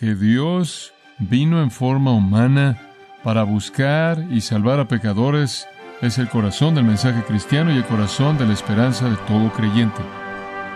que 0.00 0.14
Dios 0.14 0.94
vino 1.18 1.62
en 1.62 1.70
forma 1.70 2.12
humana 2.12 2.78
para 3.22 3.42
buscar 3.42 4.24
y 4.30 4.40
salvar 4.40 4.80
a 4.80 4.88
pecadores 4.88 5.68
es 6.00 6.16
el 6.16 6.30
corazón 6.30 6.74
del 6.74 6.84
mensaje 6.84 7.22
cristiano 7.22 7.70
y 7.70 7.76
el 7.76 7.84
corazón 7.84 8.38
de 8.38 8.46
la 8.46 8.54
esperanza 8.54 9.10
de 9.10 9.16
todo 9.28 9.52
creyente. 9.52 10.00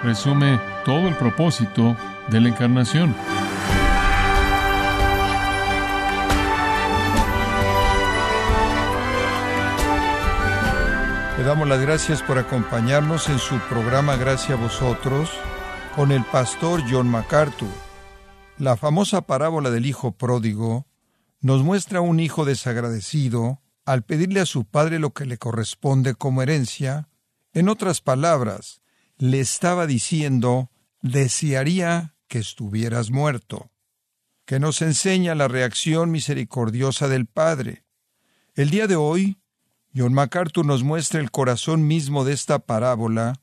Resume 0.03 0.61
todo 0.85 1.09
el 1.09 1.15
propósito 1.17 1.97
de 2.29 2.43
la 2.43 2.51
encarnación. 2.51 3.15
Le 11.39 11.45
damos 11.45 11.67
las 11.67 11.81
gracias 11.81 12.23
por 12.23 12.37
acompañarnos 12.37 13.31
en 13.31 13.39
su 13.39 13.59
programa 13.71 14.17
Gracias 14.17 14.51
a 14.51 14.63
vosotros 14.63 15.31
con 15.97 16.13
el 16.13 16.25
pastor 16.25 16.83
John 16.87 17.09
MacArthur. 17.09 17.84
La 18.59 18.77
famosa 18.77 19.23
parábola 19.23 19.71
del 19.71 19.85
hijo 19.85 20.13
pródigo 20.13 20.87
nos 21.41 21.65
muestra 21.65 21.99
a 21.99 22.03
un 22.03 22.21
hijo 22.21 22.45
desagradecido 22.45 23.61
al 23.85 24.05
pedirle 24.05 24.41
a 24.41 24.47
su 24.47 24.65
padre 24.65 25.01
lo 25.01 25.11
que 25.11 25.27
le 25.27 25.39
corresponde 25.39 26.15
como 26.15 26.41
herencia. 26.41 27.09
En 27.53 27.69
otras 27.69 28.01
palabras, 28.01 28.81
le 29.19 29.41
estaba 29.41 29.89
diciendo, 29.89 30.71
desearía 31.03 32.15
que 32.29 32.39
estuvieras 32.39 33.11
muerto, 33.11 33.73
que 34.45 34.61
nos 34.61 34.83
enseña 34.83 35.35
la 35.35 35.49
reacción 35.49 36.13
misericordiosa 36.13 37.09
del 37.09 37.27
Padre. 37.27 37.85
El 38.55 38.71
día 38.71 38.87
de 38.87 38.97
hoy, 38.97 39.39
John 39.97 40.15
MacArthur 40.15 40.65
nos 40.65 40.85
muestra 40.85 41.21
el 41.21 41.33
corazón 41.33 41.89
mismo 41.89 42.25
de 42.25 42.33
esta 42.33 42.61
parábola 42.61 43.41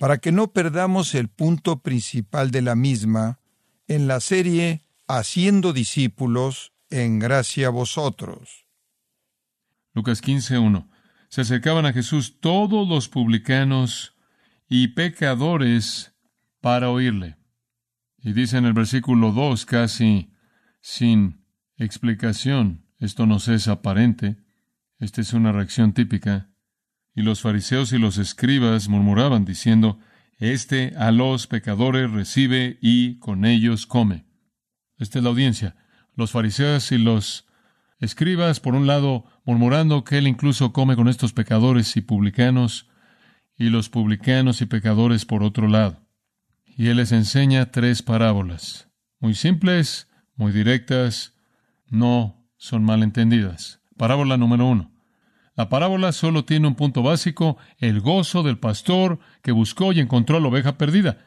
para 0.00 0.18
que 0.18 0.32
no 0.32 0.52
perdamos 0.52 1.14
el 1.14 1.28
punto 1.28 1.78
principal 1.80 2.50
de 2.50 2.62
la 2.62 2.74
misma 2.74 3.38
en 3.90 4.06
la 4.06 4.20
serie 4.20 4.82
Haciendo 5.08 5.72
discípulos 5.72 6.72
en 6.90 7.18
gracia 7.18 7.66
a 7.66 7.70
vosotros. 7.70 8.68
Lucas 9.92 10.22
15:1 10.22 10.88
Se 11.28 11.40
acercaban 11.40 11.84
a 11.86 11.92
Jesús 11.92 12.38
todos 12.38 12.88
los 12.88 13.08
publicanos 13.08 14.14
y 14.68 14.88
pecadores 14.88 16.14
para 16.60 16.90
oírle. 16.90 17.36
Y 18.22 18.32
dice 18.32 18.58
en 18.58 18.66
el 18.66 18.74
versículo 18.74 19.32
2, 19.32 19.66
casi 19.66 20.32
sin 20.80 21.44
explicación, 21.76 22.86
esto 23.00 23.26
nos 23.26 23.48
es 23.48 23.66
aparente, 23.66 24.36
esta 25.00 25.20
es 25.20 25.32
una 25.32 25.50
reacción 25.50 25.94
típica. 25.94 26.52
Y 27.12 27.22
los 27.22 27.40
fariseos 27.40 27.92
y 27.92 27.98
los 27.98 28.18
escribas 28.18 28.88
murmuraban 28.88 29.44
diciendo, 29.44 29.98
Este 30.40 30.94
a 30.96 31.10
los 31.12 31.46
pecadores 31.46 32.10
recibe 32.10 32.78
y 32.80 33.18
con 33.18 33.44
ellos 33.44 33.86
come. 33.86 34.24
Esta 34.98 35.18
es 35.18 35.24
la 35.24 35.30
audiencia. 35.30 35.76
Los 36.16 36.30
fariseos 36.30 36.90
y 36.92 36.98
los 36.98 37.46
escribas, 37.98 38.58
por 38.58 38.74
un 38.74 38.86
lado, 38.86 39.26
murmurando 39.44 40.02
que 40.02 40.16
él 40.16 40.26
incluso 40.26 40.72
come 40.72 40.96
con 40.96 41.08
estos 41.08 41.34
pecadores 41.34 41.94
y 41.96 42.00
publicanos, 42.00 42.88
y 43.56 43.68
los 43.68 43.90
publicanos 43.90 44.62
y 44.62 44.66
pecadores 44.66 45.26
por 45.26 45.42
otro 45.42 45.68
lado. 45.68 46.06
Y 46.64 46.88
él 46.88 46.96
les 46.96 47.12
enseña 47.12 47.70
tres 47.70 48.00
parábolas, 48.02 48.88
muy 49.18 49.34
simples, 49.34 50.08
muy 50.36 50.52
directas, 50.52 51.34
no 51.90 52.48
son 52.56 52.82
malentendidas. 52.82 53.82
Parábola 53.98 54.38
número 54.38 54.66
uno. 54.66 54.90
La 55.56 55.68
parábola 55.68 56.12
solo 56.12 56.44
tiene 56.44 56.68
un 56.68 56.74
punto 56.74 57.02
básico, 57.02 57.58
el 57.78 58.00
gozo 58.00 58.42
del 58.42 58.58
pastor 58.58 59.18
que 59.42 59.52
buscó 59.52 59.92
y 59.92 60.00
encontró 60.00 60.40
la 60.40 60.48
oveja 60.48 60.78
perdida. 60.78 61.18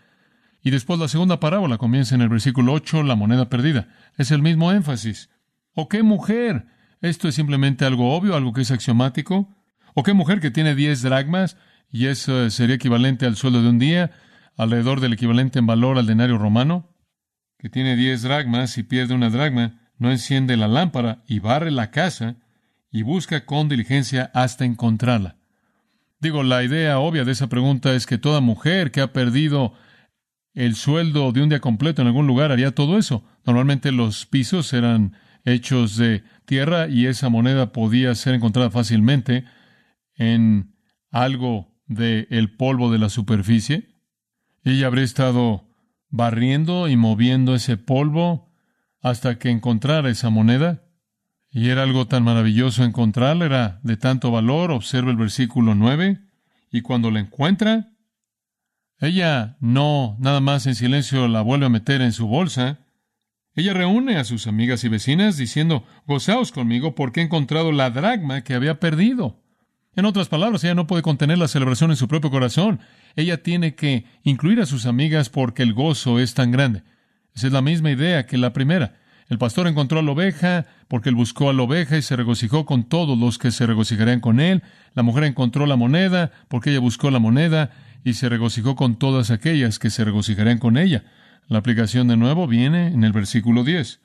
Y 0.61 0.71
después 0.71 0.99
la 0.99 1.09
segunda 1.09 1.39
parábola 1.39 1.77
comienza 1.77 2.15
en 2.15 2.21
el 2.21 2.29
versículo 2.29 2.73
8, 2.73 3.03
la 3.03 3.15
moneda 3.15 3.49
perdida. 3.49 3.89
Es 4.17 4.31
el 4.31 4.41
mismo 4.41 4.71
énfasis. 4.71 5.29
¿O 5.75 5.89
qué 5.89 6.03
mujer? 6.03 6.67
¿Esto 7.01 7.27
es 7.27 7.35
simplemente 7.35 7.83
algo 7.83 8.15
obvio, 8.15 8.35
algo 8.35 8.53
que 8.53 8.61
es 8.61 8.71
axiomático? 8.71 9.53
¿O 9.93 10.03
qué 10.03 10.13
mujer 10.13 10.39
que 10.39 10.51
tiene 10.51 10.73
diez 10.73 11.01
dragmas 11.01 11.57
y 11.91 12.07
eso 12.07 12.49
sería 12.49 12.75
equivalente 12.75 13.25
al 13.25 13.35
sueldo 13.35 13.61
de 13.61 13.69
un 13.69 13.77
día, 13.77 14.11
alrededor 14.55 15.01
del 15.01 15.13
equivalente 15.13 15.59
en 15.59 15.67
valor 15.67 15.97
al 15.97 16.07
denario 16.07 16.37
romano? 16.37 16.95
Que 17.59 17.69
tiene 17.69 17.97
diez 17.97 18.21
dragmas 18.21 18.77
y 18.77 18.83
pierde 18.83 19.13
una 19.13 19.29
dragma, 19.29 19.91
no 19.97 20.11
enciende 20.11 20.55
la 20.55 20.69
lámpara 20.69 21.23
y 21.27 21.39
barre 21.39 21.71
la 21.71 21.91
casa 21.91 22.37
y 22.93 23.01
busca 23.01 23.45
con 23.45 23.67
diligencia 23.67 24.29
hasta 24.33 24.63
encontrarla. 24.63 25.35
Digo, 26.21 26.43
la 26.43 26.63
idea 26.63 26.99
obvia 26.99 27.25
de 27.25 27.33
esa 27.33 27.47
pregunta 27.47 27.93
es 27.93 28.05
que 28.05 28.19
toda 28.19 28.39
mujer 28.39 28.91
que 28.91 29.01
ha 29.01 29.11
perdido 29.11 29.73
el 30.53 30.75
sueldo 30.75 31.31
de 31.31 31.41
un 31.41 31.49
día 31.49 31.59
completo 31.59 32.01
en 32.01 32.07
algún 32.07 32.27
lugar 32.27 32.51
haría 32.51 32.75
todo 32.75 32.99
eso. 32.99 33.25
Normalmente 33.45 33.91
los 33.91 34.27
pisos 34.27 34.71
eran 34.73 35.17
hechos 35.43 35.97
de 35.97 36.23
tierra 36.45 36.87
y 36.87 37.07
esa 37.07 37.29
moneda 37.29 37.73
podía 37.73 38.13
ser 38.13 38.35
encontrada 38.35 38.69
fácilmente 38.69 39.43
en 40.15 40.75
algo 41.09 41.73
del 41.87 42.27
el 42.29 42.55
polvo 42.55 42.91
de 42.91 42.99
la 42.99 43.09
superficie. 43.09 43.89
Ella 44.63 44.85
habría 44.85 45.03
estado 45.03 45.67
barriendo 46.09 46.87
y 46.87 46.95
moviendo 46.95 47.55
ese 47.55 47.75
polvo 47.75 48.53
hasta 49.01 49.39
que 49.39 49.49
encontrara 49.49 50.11
esa 50.11 50.29
moneda. 50.29 50.83
Y 51.53 51.69
era 51.69 51.83
algo 51.83 52.07
tan 52.07 52.23
maravilloso 52.23 52.83
encontrarla, 52.83 53.45
era 53.45 53.79
de 53.83 53.95
tanto 53.95 54.31
valor. 54.31 54.71
Observa 54.71 55.11
el 55.11 55.17
versículo 55.17 55.75
9. 55.75 56.19
Y 56.71 56.81
cuando 56.81 57.11
la 57.11 57.19
encuentra, 57.19 57.91
ella 58.99 59.55
no 59.59 60.17
nada 60.19 60.39
más 60.39 60.65
en 60.65 60.73
silencio 60.73 61.27
la 61.27 61.41
vuelve 61.41 61.67
a 61.67 61.69
meter 61.69 62.01
en 62.01 62.11
su 62.11 62.25
bolsa. 62.25 62.79
Ella 63.53 63.73
reúne 63.73 64.17
a 64.17 64.23
sus 64.23 64.47
amigas 64.47 64.83
y 64.83 64.89
vecinas 64.89 65.37
diciendo, 65.37 65.85
gozaos 66.07 66.51
conmigo 66.51 66.95
porque 66.95 67.21
he 67.21 67.23
encontrado 67.23 67.71
la 67.71 67.91
dragma 67.91 68.43
que 68.43 68.55
había 68.55 68.79
perdido. 68.79 69.39
En 69.95 70.05
otras 70.05 70.29
palabras, 70.29 70.63
ella 70.63 70.73
no 70.73 70.87
puede 70.87 71.03
contener 71.03 71.37
la 71.37 71.47
celebración 71.47 71.91
en 71.91 71.97
su 71.97 72.07
propio 72.07 72.31
corazón. 72.31 72.79
Ella 73.15 73.43
tiene 73.43 73.75
que 73.75 74.05
incluir 74.23 74.59
a 74.59 74.65
sus 74.65 74.87
amigas 74.87 75.29
porque 75.29 75.61
el 75.61 75.73
gozo 75.75 76.19
es 76.19 76.33
tan 76.33 76.49
grande. 76.49 76.81
Esa 77.35 77.45
es 77.45 77.53
la 77.53 77.61
misma 77.61 77.91
idea 77.91 78.25
que 78.25 78.39
la 78.39 78.53
primera. 78.53 78.95
El 79.29 79.37
pastor 79.37 79.67
encontró 79.67 79.99
a 79.99 80.03
la 80.03 80.11
oveja 80.11 80.65
porque 80.87 81.09
él 81.09 81.15
buscó 81.15 81.49
a 81.49 81.53
la 81.53 81.63
oveja 81.63 81.97
y 81.97 82.01
se 82.01 82.15
regocijó 82.15 82.65
con 82.65 82.83
todos 82.83 83.17
los 83.17 83.37
que 83.37 83.51
se 83.51 83.65
regocijarían 83.65 84.19
con 84.19 84.39
él. 84.39 84.63
La 84.93 85.03
mujer 85.03 85.23
encontró 85.23 85.65
la 85.65 85.75
moneda 85.75 86.31
porque 86.49 86.71
ella 86.71 86.79
buscó 86.79 87.09
la 87.09 87.19
moneda 87.19 87.71
y 88.03 88.13
se 88.13 88.29
regocijó 88.29 88.75
con 88.75 88.97
todas 88.97 89.31
aquellas 89.31 89.79
que 89.79 89.89
se 89.89 90.03
regocijarían 90.03 90.59
con 90.59 90.77
ella. 90.77 91.05
La 91.47 91.59
aplicación 91.59 92.07
de 92.07 92.17
nuevo 92.17 92.47
viene 92.47 92.87
en 92.87 93.03
el 93.03 93.13
versículo 93.13 93.63
10. 93.63 94.01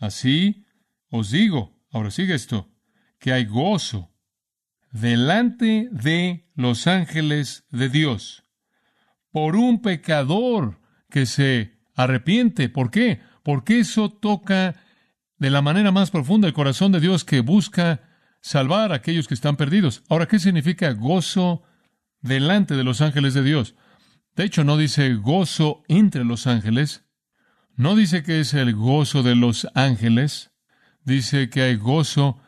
Así 0.00 0.64
os 1.10 1.30
digo, 1.30 1.78
ahora 1.90 2.10
sigue 2.10 2.34
esto, 2.34 2.70
que 3.18 3.32
hay 3.32 3.44
gozo 3.44 4.10
delante 4.90 5.88
de 5.90 6.50
los 6.54 6.86
ángeles 6.86 7.64
de 7.70 7.88
Dios 7.88 8.44
por 9.30 9.56
un 9.56 9.80
pecador 9.80 10.80
que 11.10 11.26
se 11.26 11.78
arrepiente. 11.94 12.68
¿Por 12.68 12.90
qué? 12.90 13.20
Porque 13.42 13.80
eso 13.80 14.10
toca 14.10 14.76
de 15.38 15.50
la 15.50 15.62
manera 15.62 15.90
más 15.90 16.10
profunda 16.10 16.46
el 16.46 16.54
corazón 16.54 16.92
de 16.92 17.00
Dios 17.00 17.24
que 17.24 17.40
busca 17.40 18.00
salvar 18.40 18.92
a 18.92 18.96
aquellos 18.96 19.28
que 19.28 19.34
están 19.34 19.56
perdidos. 19.56 20.02
Ahora, 20.08 20.26
¿qué 20.26 20.38
significa 20.38 20.92
gozo 20.92 21.62
delante 22.20 22.76
de 22.76 22.84
los 22.84 23.00
ángeles 23.00 23.34
de 23.34 23.42
Dios? 23.42 23.74
De 24.36 24.44
hecho, 24.44 24.64
no 24.64 24.76
dice 24.76 25.14
gozo 25.14 25.82
entre 25.88 26.24
los 26.24 26.46
ángeles, 26.46 27.04
no 27.74 27.96
dice 27.96 28.22
que 28.22 28.40
es 28.40 28.54
el 28.54 28.74
gozo 28.74 29.22
de 29.22 29.34
los 29.34 29.68
ángeles, 29.74 30.52
dice 31.04 31.50
que 31.50 31.62
hay 31.62 31.76
gozo 31.76 32.38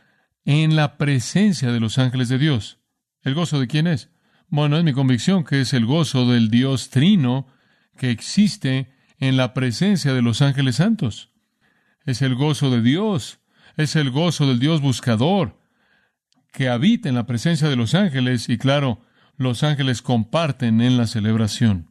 en 0.44 0.76
la 0.76 0.96
presencia 0.96 1.72
de 1.72 1.80
los 1.80 1.98
ángeles 1.98 2.28
de 2.28 2.38
Dios. 2.38 2.78
¿El 3.22 3.34
gozo 3.34 3.58
de 3.58 3.66
quién 3.66 3.86
es? 3.86 4.10
Bueno, 4.48 4.76
es 4.76 4.84
mi 4.84 4.92
convicción 4.92 5.44
que 5.44 5.60
es 5.60 5.72
el 5.72 5.86
gozo 5.86 6.30
del 6.30 6.50
Dios 6.50 6.90
trino 6.90 7.48
que 7.96 8.10
existe 8.10 8.93
en 9.18 9.36
la 9.36 9.54
presencia 9.54 10.12
de 10.12 10.22
los 10.22 10.42
ángeles 10.42 10.76
santos. 10.76 11.30
Es 12.04 12.22
el 12.22 12.34
gozo 12.34 12.70
de 12.70 12.82
Dios, 12.82 13.40
es 13.76 13.96
el 13.96 14.10
gozo 14.10 14.46
del 14.46 14.58
Dios 14.58 14.80
buscador, 14.80 15.58
que 16.52 16.68
habita 16.68 17.08
en 17.08 17.14
la 17.14 17.26
presencia 17.26 17.68
de 17.68 17.76
los 17.76 17.94
ángeles 17.94 18.48
y 18.48 18.58
claro, 18.58 19.00
los 19.36 19.62
ángeles 19.62 20.02
comparten 20.02 20.80
en 20.80 20.96
la 20.96 21.06
celebración. 21.06 21.90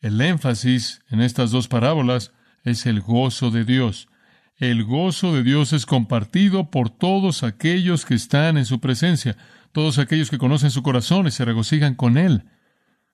El 0.00 0.20
énfasis 0.20 1.02
en 1.10 1.20
estas 1.20 1.50
dos 1.50 1.68
parábolas 1.68 2.32
es 2.64 2.86
el 2.86 3.00
gozo 3.00 3.50
de 3.50 3.64
Dios. 3.64 4.08
El 4.56 4.84
gozo 4.84 5.34
de 5.34 5.42
Dios 5.42 5.72
es 5.72 5.86
compartido 5.86 6.70
por 6.70 6.90
todos 6.90 7.42
aquellos 7.42 8.04
que 8.04 8.14
están 8.14 8.58
en 8.58 8.66
su 8.66 8.80
presencia, 8.80 9.36
todos 9.72 9.98
aquellos 9.98 10.28
que 10.28 10.38
conocen 10.38 10.70
su 10.70 10.82
corazón 10.82 11.26
y 11.26 11.30
se 11.30 11.44
regocijan 11.44 11.94
con 11.94 12.18
Él 12.18 12.44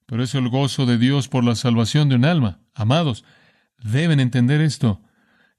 pero 0.09 0.23
es 0.23 0.35
el 0.35 0.49
gozo 0.49 0.87
de 0.87 0.97
Dios 0.97 1.29
por 1.29 1.45
la 1.45 1.55
salvación 1.55 2.09
de 2.09 2.15
un 2.17 2.25
alma. 2.25 2.61
Amados, 2.79 3.25
deben 3.83 4.21
entender 4.21 4.61
esto, 4.61 5.03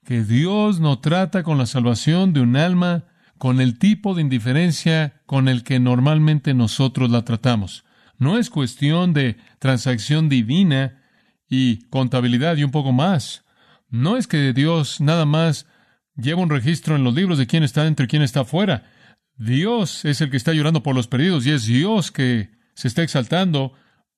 que 0.05 0.23
Dios 0.23 0.79
no 0.79 0.99
trata 0.99 1.43
con 1.43 1.57
la 1.57 1.65
salvación 1.65 2.31
de 2.31 2.39
un 2.39 2.55
alma 2.55 3.03
con 3.37 3.59
el 3.59 3.77
tipo 3.77 4.15
de 4.15 4.21
indiferencia 4.21 5.21
con 5.25 5.49
el 5.49 5.63
que 5.63 5.81
normalmente 5.81 6.53
nosotros 6.53 7.09
la 7.11 7.25
tratamos. 7.25 7.83
No 8.17 8.37
es 8.37 8.49
cuestión 8.49 9.13
de 9.13 9.35
transacción 9.59 10.29
divina 10.29 11.01
y 11.49 11.87
contabilidad 11.89 12.55
y 12.55 12.63
un 12.63 12.71
poco 12.71 12.93
más. 12.93 13.43
No 13.89 14.15
es 14.15 14.25
que 14.25 14.53
Dios 14.53 15.01
nada 15.01 15.25
más 15.25 15.67
lleva 16.15 16.41
un 16.41 16.49
registro 16.49 16.95
en 16.95 17.03
los 17.03 17.13
libros 17.13 17.37
de 17.37 17.47
quién 17.47 17.63
está 17.63 17.83
dentro 17.83 18.05
y 18.05 18.07
quién 18.07 18.21
está 18.21 18.45
fuera. 18.45 18.89
Dios 19.35 20.05
es 20.05 20.21
el 20.21 20.29
que 20.29 20.37
está 20.37 20.53
llorando 20.53 20.83
por 20.83 20.95
los 20.95 21.07
perdidos 21.07 21.45
y 21.45 21.51
es 21.51 21.65
Dios 21.65 22.11
que 22.11 22.51
se 22.75 22.87
está 22.87 23.03
exaltando 23.03 23.73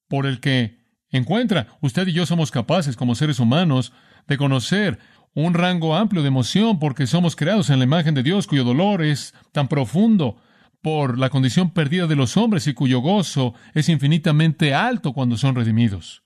por 0.08 0.28
el 0.28 0.40
que 0.40 0.81
encuentra. 1.12 1.68
Usted 1.82 2.08
y 2.08 2.14
yo 2.14 2.26
somos 2.26 2.52
capaces 2.52 2.96
como 2.96 3.16
seres 3.16 3.40
humanos 3.40 3.94
de 4.28 4.38
conocer 4.38 5.00
un 5.34 5.54
rango 5.54 5.96
amplio 5.96 6.22
de 6.22 6.28
emoción 6.28 6.80
porque 6.80 7.08
somos 7.08 7.36
creados 7.36 7.70
en 7.70 7.80
la 7.80 7.86
imagen 7.86 8.14
de 8.16 8.24
Dios 8.24 8.48
cuyo 8.48 8.64
dolor 8.64 9.02
es 9.02 9.34
tan 9.52 9.68
profundo 9.68 10.38
por 10.82 11.18
la 11.18 11.30
condición 11.30 11.72
perdida 11.72 12.08
de 12.08 12.16
los 12.16 12.38
hombres 12.38 12.68
y 12.68 12.74
cuyo 12.74 13.00
gozo 13.00 13.54
es 13.74 13.88
infinitamente 13.88 14.74
alto 14.74 15.14
cuando 15.14 15.38
son 15.38 15.56
redimidos. 15.56 16.24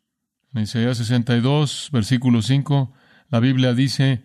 En 0.53 0.63
Isaías 0.63 0.97
62, 0.97 1.89
versículo 1.91 2.41
5, 2.41 2.93
la 3.29 3.39
Biblia 3.41 3.73
dice, 3.73 4.23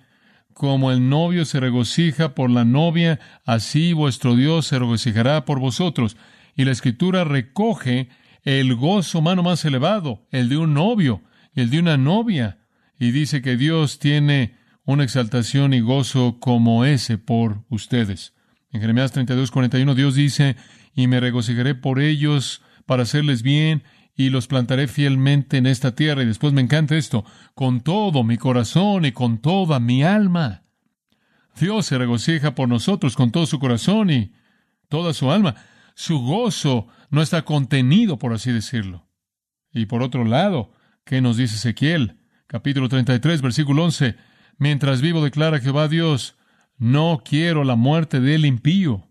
como 0.55 0.93
el 0.93 1.09
novio 1.09 1.45
se 1.45 1.59
regocija 1.59 2.35
por 2.35 2.51
la 2.51 2.65
novia, 2.65 3.19
así 3.45 3.93
vuestro 3.93 4.37
Dios 4.37 4.67
se 4.67 4.79
regocijará 4.79 5.45
por 5.45 5.59
vosotros. 5.59 6.17
Y 6.55 6.65
la 6.65 6.71
escritura 6.71 7.25
recoge 7.25 8.09
el 8.43 8.75
gozo 8.75 9.19
humano 9.19 9.43
más 9.43 9.65
elevado, 9.65 10.27
el 10.31 10.49
de 10.49 10.57
un 10.57 10.75
novio, 10.75 11.23
el 11.55 11.71
de 11.71 11.79
una 11.79 11.97
novia, 11.97 12.59
y 12.99 13.11
dice 13.11 13.43
que 13.43 13.57
Dios 13.57 13.99
tiene 13.99 14.57
una 14.85 15.05
exaltación 15.05 15.75
y 15.75 15.81
gozo 15.81 16.39
como 16.41 16.85
ese 16.85 17.19
por 17.19 17.65
ustedes. 17.69 18.35
En 18.73 18.81
Jeremías 18.81 19.13
32, 19.13 19.51
41 19.51 19.95
Dios 19.95 20.15
dice, 20.15 20.57
y 20.95 21.07
me 21.07 21.21
regocijaré 21.21 21.75
por 21.75 22.01
ellos 22.01 22.63
para 22.87 23.05
hacerles 23.05 23.43
bien 23.43 23.83
y 24.17 24.31
los 24.31 24.47
plantaré 24.47 24.87
fielmente 24.87 25.57
en 25.57 25.67
esta 25.67 25.95
tierra. 25.95 26.23
Y 26.23 26.27
después 26.27 26.53
me 26.53 26.61
encanta 26.61 26.97
esto, 26.97 27.25
con 27.55 27.81
todo 27.81 28.23
mi 28.23 28.37
corazón 28.37 29.05
y 29.05 29.13
con 29.13 29.39
toda 29.39 29.81
mi 29.81 30.03
alma. 30.03 30.65
Dios 31.59 31.87
se 31.87 31.99
regocija 31.99 32.55
por 32.55 32.69
nosotros 32.69 33.17
con 33.17 33.31
todo 33.31 33.47
su 33.47 33.59
corazón 33.59 34.11
y 34.11 34.33
toda 34.89 35.15
su 35.15 35.31
alma. 35.31 35.57
Su 36.01 36.19
gozo 36.21 36.89
no 37.11 37.21
está 37.21 37.43
contenido, 37.43 38.19
por 38.19 38.33
así 38.33 38.51
decirlo. 38.51 39.07
Y 39.71 39.85
por 39.85 40.03
otro 40.03 40.25
lado, 40.25 40.73
¿qué 41.05 41.21
nos 41.21 41.37
dice 41.37 41.57
Ezequiel? 41.57 42.17
Capítulo 42.47 42.89
33, 42.89 43.43
versículo 43.43 43.85
11. 43.85 44.17
Mientras 44.57 45.03
vivo, 45.03 45.23
declara 45.23 45.61
Jehová 45.61 45.89
Dios, 45.89 46.39
no 46.79 47.21
quiero 47.23 47.65
la 47.65 47.77
muerte 47.77 48.19
del 48.19 48.47
impío. 48.47 49.11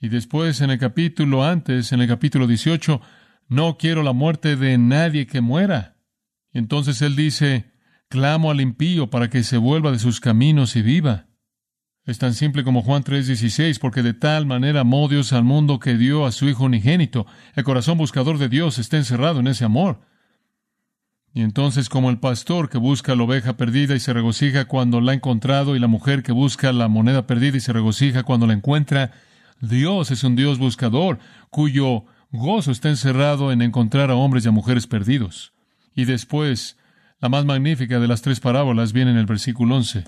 Y 0.00 0.08
después 0.08 0.62
en 0.62 0.70
el 0.70 0.78
capítulo 0.78 1.44
antes, 1.44 1.92
en 1.92 2.00
el 2.00 2.08
capítulo 2.08 2.46
18, 2.46 3.02
no 3.48 3.76
quiero 3.76 4.02
la 4.02 4.14
muerte 4.14 4.56
de 4.56 4.78
nadie 4.78 5.26
que 5.26 5.42
muera. 5.42 5.98
Entonces 6.52 7.02
él 7.02 7.16
dice, 7.16 7.70
clamo 8.08 8.50
al 8.50 8.62
impío 8.62 9.10
para 9.10 9.28
que 9.28 9.42
se 9.42 9.58
vuelva 9.58 9.92
de 9.92 9.98
sus 9.98 10.20
caminos 10.20 10.74
y 10.74 10.80
viva. 10.80 11.26
Es 12.06 12.18
tan 12.18 12.34
simple 12.34 12.64
como 12.64 12.82
Juan 12.82 13.02
3:16, 13.02 13.78
porque 13.78 14.02
de 14.02 14.12
tal 14.12 14.44
manera 14.44 14.80
amó 14.80 15.08
Dios 15.08 15.32
al 15.32 15.44
mundo 15.44 15.78
que 15.78 15.96
dio 15.96 16.26
a 16.26 16.32
su 16.32 16.46
Hijo 16.46 16.64
unigénito. 16.64 17.26
El 17.54 17.64
corazón 17.64 17.96
buscador 17.96 18.36
de 18.36 18.50
Dios 18.50 18.78
está 18.78 18.98
encerrado 18.98 19.40
en 19.40 19.46
ese 19.46 19.64
amor. 19.64 20.00
Y 21.32 21.40
entonces, 21.40 21.88
como 21.88 22.10
el 22.10 22.18
pastor 22.20 22.68
que 22.68 22.78
busca 22.78 23.16
la 23.16 23.24
oveja 23.24 23.56
perdida 23.56 23.96
y 23.96 24.00
se 24.00 24.12
regocija 24.12 24.66
cuando 24.66 25.00
la 25.00 25.12
ha 25.12 25.14
encontrado, 25.14 25.74
y 25.74 25.78
la 25.78 25.86
mujer 25.86 26.22
que 26.22 26.32
busca 26.32 26.72
la 26.72 26.88
moneda 26.88 27.26
perdida 27.26 27.56
y 27.56 27.60
se 27.60 27.72
regocija 27.72 28.22
cuando 28.22 28.46
la 28.46 28.52
encuentra, 28.52 29.12
Dios 29.60 30.10
es 30.10 30.22
un 30.24 30.36
Dios 30.36 30.58
buscador, 30.58 31.18
cuyo 31.48 32.04
gozo 32.30 32.70
está 32.70 32.90
encerrado 32.90 33.50
en 33.50 33.62
encontrar 33.62 34.10
a 34.10 34.14
hombres 34.14 34.44
y 34.44 34.48
a 34.48 34.52
mujeres 34.52 34.86
perdidos. 34.86 35.54
Y 35.96 36.04
después, 36.04 36.76
la 37.18 37.30
más 37.30 37.46
magnífica 37.46 37.98
de 37.98 38.08
las 38.08 38.20
tres 38.20 38.40
parábolas 38.40 38.92
viene 38.92 39.10
en 39.10 39.16
el 39.16 39.26
versículo 39.26 39.74
11. 39.76 40.04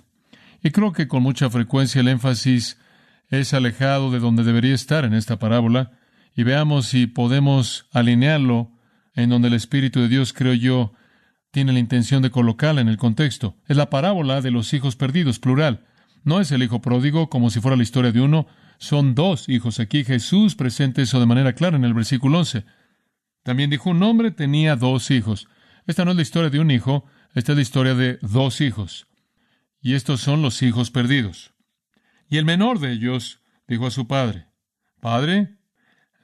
Y 0.66 0.72
creo 0.72 0.92
que 0.92 1.06
con 1.06 1.22
mucha 1.22 1.48
frecuencia 1.48 2.00
el 2.00 2.08
énfasis 2.08 2.76
es 3.28 3.54
alejado 3.54 4.10
de 4.10 4.18
donde 4.18 4.42
debería 4.42 4.74
estar 4.74 5.04
en 5.04 5.14
esta 5.14 5.38
parábola, 5.38 5.92
y 6.34 6.42
veamos 6.42 6.88
si 6.88 7.06
podemos 7.06 7.86
alinearlo 7.92 8.72
en 9.14 9.30
donde 9.30 9.46
el 9.46 9.54
Espíritu 9.54 10.00
de 10.00 10.08
Dios, 10.08 10.32
creo 10.32 10.54
yo, 10.54 10.92
tiene 11.52 11.72
la 11.72 11.78
intención 11.78 12.20
de 12.20 12.32
colocarla 12.32 12.80
en 12.80 12.88
el 12.88 12.96
contexto. 12.96 13.54
Es 13.68 13.76
la 13.76 13.90
parábola 13.90 14.40
de 14.40 14.50
los 14.50 14.74
hijos 14.74 14.96
perdidos, 14.96 15.38
plural. 15.38 15.86
No 16.24 16.40
es 16.40 16.50
el 16.50 16.64
hijo 16.64 16.80
pródigo 16.80 17.30
como 17.30 17.50
si 17.50 17.60
fuera 17.60 17.76
la 17.76 17.84
historia 17.84 18.10
de 18.10 18.22
uno, 18.22 18.48
son 18.78 19.14
dos 19.14 19.48
hijos. 19.48 19.78
Aquí 19.78 20.02
Jesús 20.02 20.56
presenta 20.56 21.00
eso 21.00 21.20
de 21.20 21.26
manera 21.26 21.52
clara 21.52 21.76
en 21.76 21.84
el 21.84 21.94
versículo 21.94 22.40
11. 22.40 22.64
También 23.44 23.70
dijo, 23.70 23.90
un 23.90 24.02
hombre 24.02 24.32
tenía 24.32 24.74
dos 24.74 25.12
hijos. 25.12 25.46
Esta 25.86 26.04
no 26.04 26.10
es 26.10 26.16
la 26.16 26.22
historia 26.22 26.50
de 26.50 26.58
un 26.58 26.72
hijo, 26.72 27.04
esta 27.34 27.52
es 27.52 27.56
la 27.56 27.62
historia 27.62 27.94
de 27.94 28.18
dos 28.20 28.60
hijos. 28.60 29.06
Y 29.80 29.94
estos 29.94 30.20
son 30.20 30.42
los 30.42 30.62
hijos 30.62 30.90
perdidos. 30.90 31.54
Y 32.28 32.38
el 32.38 32.44
menor 32.44 32.78
de 32.80 32.92
ellos 32.92 33.40
dijo 33.68 33.86
a 33.86 33.90
su 33.90 34.06
padre, 34.06 34.46
Padre, 35.00 35.58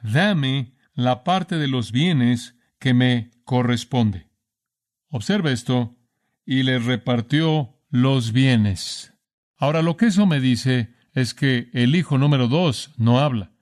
dame 0.03 0.75
la 0.95 1.25
parte 1.25 1.57
de 1.57 1.69
los 1.69 1.93
bienes 1.93 2.57
que 2.79 2.95
me 2.95 3.31
corresponde. 3.45 4.29
Observa 5.09 5.53
esto, 5.53 5.97
y 6.45 6.63
le 6.63 6.79
repartió 6.79 7.79
los 7.91 8.33
bienes. 8.33 9.13
Ahora 9.57 9.83
lo 9.83 9.97
que 9.97 10.07
eso 10.07 10.27
me 10.27 10.41
dice 10.41 10.95
es 11.15 11.35
que 11.35 11.71
el 11.73 11.95
hijo 11.95 12.19
número 12.19 12.49
dos 12.49 12.91
no 12.97 13.21
habla. 13.21 13.53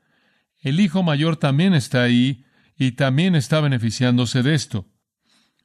El 0.62 0.80
hijo 0.80 1.02
mayor 1.02 1.36
también 1.36 1.74
está 1.74 2.02
ahí 2.02 2.44
y 2.76 2.92
también 2.92 3.34
está 3.34 3.60
beneficiándose 3.60 4.42
de 4.42 4.54
esto. 4.54 4.88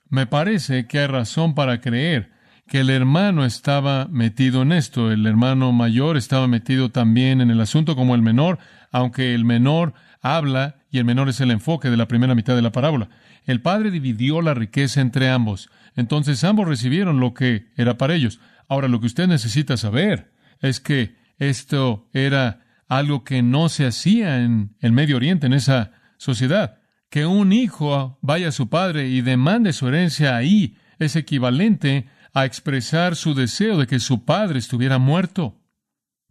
Me 0.09 0.27
parece 0.27 0.87
que 0.87 0.99
hay 0.99 1.07
razón 1.07 1.55
para 1.55 1.81
creer 1.81 2.31
que 2.67 2.79
el 2.79 2.89
hermano 2.89 3.45
estaba 3.45 4.07
metido 4.09 4.63
en 4.63 4.71
esto. 4.71 5.11
El 5.11 5.25
hermano 5.27 5.71
mayor 5.71 6.17
estaba 6.17 6.47
metido 6.47 6.89
también 6.89 7.41
en 7.41 7.51
el 7.51 7.61
asunto 7.61 7.95
como 7.95 8.15
el 8.15 8.21
menor, 8.21 8.57
aunque 8.91 9.35
el 9.35 9.45
menor 9.45 9.93
habla 10.21 10.77
y 10.89 10.97
el 10.97 11.05
menor 11.05 11.29
es 11.29 11.39
el 11.41 11.51
enfoque 11.51 11.89
de 11.89 11.97
la 11.97 12.07
primera 12.07 12.33
mitad 12.33 12.55
de 12.55 12.61
la 12.61 12.71
parábola. 12.71 13.09
El 13.45 13.61
padre 13.61 13.91
dividió 13.91 14.41
la 14.41 14.55
riqueza 14.55 15.01
entre 15.01 15.29
ambos. 15.29 15.69
Entonces 15.95 16.43
ambos 16.43 16.67
recibieron 16.67 17.19
lo 17.19 17.33
que 17.33 17.67
era 17.75 17.97
para 17.97 18.15
ellos. 18.15 18.39
Ahora 18.67 18.87
lo 18.87 18.99
que 18.99 19.07
usted 19.07 19.27
necesita 19.27 19.77
saber 19.77 20.33
es 20.59 20.79
que 20.79 21.15
esto 21.37 22.09
era 22.13 22.61
algo 22.87 23.23
que 23.23 23.43
no 23.43 23.69
se 23.69 23.85
hacía 23.85 24.41
en 24.43 24.75
el 24.79 24.91
Medio 24.91 25.17
Oriente, 25.17 25.45
en 25.45 25.53
esa 25.53 25.91
sociedad. 26.17 26.79
Que 27.09 27.27
un 27.27 27.53
hijo 27.53 28.17
vaya 28.21 28.47
a 28.47 28.51
su 28.51 28.69
padre 28.69 29.09
y 29.09 29.21
demande 29.21 29.73
su 29.73 29.87
herencia 29.87 30.35
ahí 30.35 30.77
es 30.97 31.15
equivalente 31.15 32.07
a 32.35 32.43
expresar 32.43 33.15
su 33.15 33.33
deseo 33.33 33.77
de 33.77 33.87
que 33.87 34.01
su 34.01 34.25
padre 34.25 34.59
estuviera 34.59 34.97
muerto. 34.99 35.63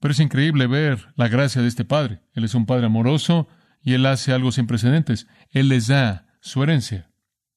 Pero 0.01 0.13
es 0.13 0.21
increíble 0.21 0.67
ver 0.67 1.09
la 1.17 1.29
gracia 1.29 1.63
de 1.63 1.69
este 1.69 1.87
padre. 1.87 2.21
Él 2.35 2.45
es 2.45 2.55
un 2.55 2.67
padre 2.67 2.87
amoroso 2.87 3.49
y 3.81 3.95
él 3.95 4.05
hace 4.05 4.35
algo 4.35 4.53
sin 4.53 4.67
precedentes. 4.67 5.27
Él 5.51 5.71
les 5.71 5.87
da 5.87 6.27
su 6.43 6.63
herencia. 6.63 7.11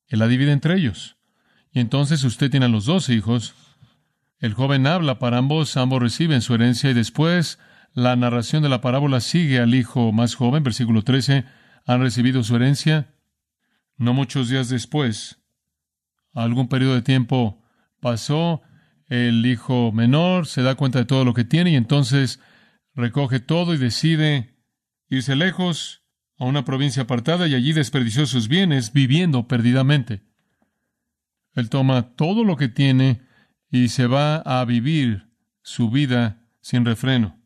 Él 0.08 0.20
la 0.20 0.30
divide 0.30 0.54
entre 0.54 0.76
ellos. 0.76 1.18
Y 1.74 1.82
entonces 1.82 2.24
usted 2.24 2.50
tiene 2.50 2.68
a 2.68 2.70
los 2.70 2.86
dos 2.86 3.10
hijos. 3.10 3.54
El 4.40 4.54
joven 4.54 4.88
habla 4.88 5.20
para 5.20 5.40
ambos, 5.40 5.76
ambos 5.76 6.02
reciben 6.02 6.42
su 6.42 6.56
herencia 6.56 6.90
y 6.90 6.94
después 6.94 7.60
la 7.94 8.16
narración 8.16 8.64
de 8.64 8.70
la 8.70 8.80
parábola 8.80 9.20
sigue 9.20 9.60
al 9.60 9.76
hijo 9.76 10.14
más 10.14 10.36
joven, 10.36 10.64
versículo 10.64 11.02
13, 11.02 11.44
han 11.86 12.00
recibido 12.00 12.44
su 12.44 12.56
herencia. 12.56 13.14
No 13.98 14.14
muchos 14.14 14.48
días 14.48 14.70
después, 14.70 15.42
algún 16.34 16.70
periodo 16.70 16.96
de 16.96 17.02
tiempo 17.02 17.62
pasó, 18.08 18.62
el 19.10 19.46
hijo 19.46 19.92
menor 19.92 20.48
se 20.48 20.62
da 20.62 20.76
cuenta 20.76 21.00
de 21.00 21.06
todo 21.06 21.26
lo 21.26 21.34
que 21.34 21.44
tiene 21.44 21.72
y 21.72 21.76
entonces 21.76 22.40
recoge 22.96 23.42
todo 23.42 23.74
y 23.74 23.78
decide 23.78 24.56
irse 25.10 25.36
lejos 25.36 26.04
a 26.38 26.46
una 26.46 26.64
provincia 26.64 27.04
apartada 27.04 27.48
y 27.48 27.54
allí 27.54 27.74
desperdició 27.74 28.26
sus 28.26 28.48
bienes 28.48 28.94
viviendo 28.94 29.50
perdidamente. 29.50 30.24
Él 31.54 31.70
toma 31.70 32.16
todo 32.16 32.46
lo 32.46 32.56
que 32.56 32.70
tiene 32.70 33.24
y 33.70 33.90
se 33.90 34.08
va 34.08 34.38
a 34.38 34.64
vivir 34.64 35.28
su 35.62 35.90
vida 35.90 36.48
sin 36.62 36.86
refreno. 36.86 37.42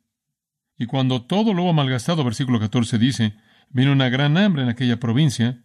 Y 0.77 0.85
cuando 0.85 1.23
todo 1.23 1.55
lo 1.55 1.63
hubo 1.63 1.73
malgastado, 1.73 2.23
versículo 2.23 2.59
14 2.59 2.99
dice, 2.99 3.33
vino 3.69 3.91
una 3.93 4.09
gran 4.09 4.37
hambre 4.37 4.61
en 4.61 4.69
aquella 4.69 4.99
provincia 4.99 5.63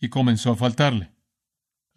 y 0.00 0.08
comenzó 0.08 0.50
a 0.50 0.56
faltarle. 0.56 1.12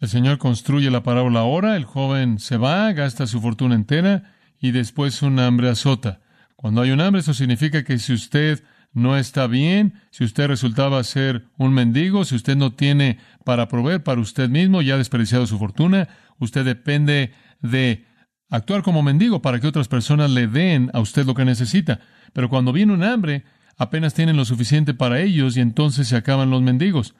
El 0.02 0.08
Señor 0.08 0.38
construye 0.38 0.90
la 0.90 1.04
parábola 1.04 1.38
ahora, 1.38 1.76
el 1.76 1.84
joven 1.84 2.40
se 2.40 2.56
va, 2.56 2.92
gasta 2.92 3.28
su 3.28 3.40
fortuna 3.40 3.76
entera 3.76 4.34
y 4.60 4.72
después 4.72 5.22
un 5.22 5.38
hambre 5.38 5.68
azota. 5.68 6.18
Cuando 6.56 6.80
hay 6.80 6.90
un 6.90 7.00
hambre, 7.00 7.20
eso 7.20 7.34
significa 7.34 7.84
que 7.84 8.00
si 8.00 8.12
usted 8.12 8.64
no 8.92 9.16
está 9.16 9.46
bien, 9.46 9.94
si 10.10 10.24
usted 10.24 10.48
resultaba 10.48 11.04
ser 11.04 11.44
un 11.56 11.72
mendigo, 11.72 12.24
si 12.24 12.34
usted 12.34 12.56
no 12.56 12.72
tiene 12.72 13.20
para 13.44 13.68
proveer 13.68 14.02
para 14.02 14.20
usted 14.20 14.48
mismo, 14.48 14.82
ya 14.82 14.94
ha 14.94 14.98
desperdiciado 14.98 15.46
su 15.46 15.56
fortuna, 15.56 16.08
usted 16.40 16.64
depende 16.64 17.32
de 17.60 18.04
actuar 18.50 18.82
como 18.82 19.04
mendigo 19.04 19.40
para 19.40 19.60
que 19.60 19.68
otras 19.68 19.86
personas 19.86 20.32
le 20.32 20.48
den 20.48 20.90
a 20.94 20.98
usted 20.98 21.24
lo 21.26 21.34
que 21.34 21.44
necesita. 21.44 22.00
Pero 22.32 22.48
cuando 22.48 22.72
viene 22.72 22.92
un 22.92 23.04
hambre, 23.04 23.44
apenas 23.78 24.14
tienen 24.14 24.36
lo 24.36 24.44
suficiente 24.46 24.94
para 24.94 25.20
ellos 25.20 25.56
y 25.56 25.60
entonces 25.60 26.08
se 26.08 26.16
acaban 26.16 26.50
los 26.50 26.60
mendigos. 26.60 27.14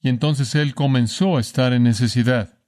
Y 0.00 0.08
entonces 0.08 0.54
él 0.54 0.74
comenzó 0.74 1.36
a 1.36 1.40
estar 1.40 1.72
en 1.72 1.82
necesidad. 1.82 2.58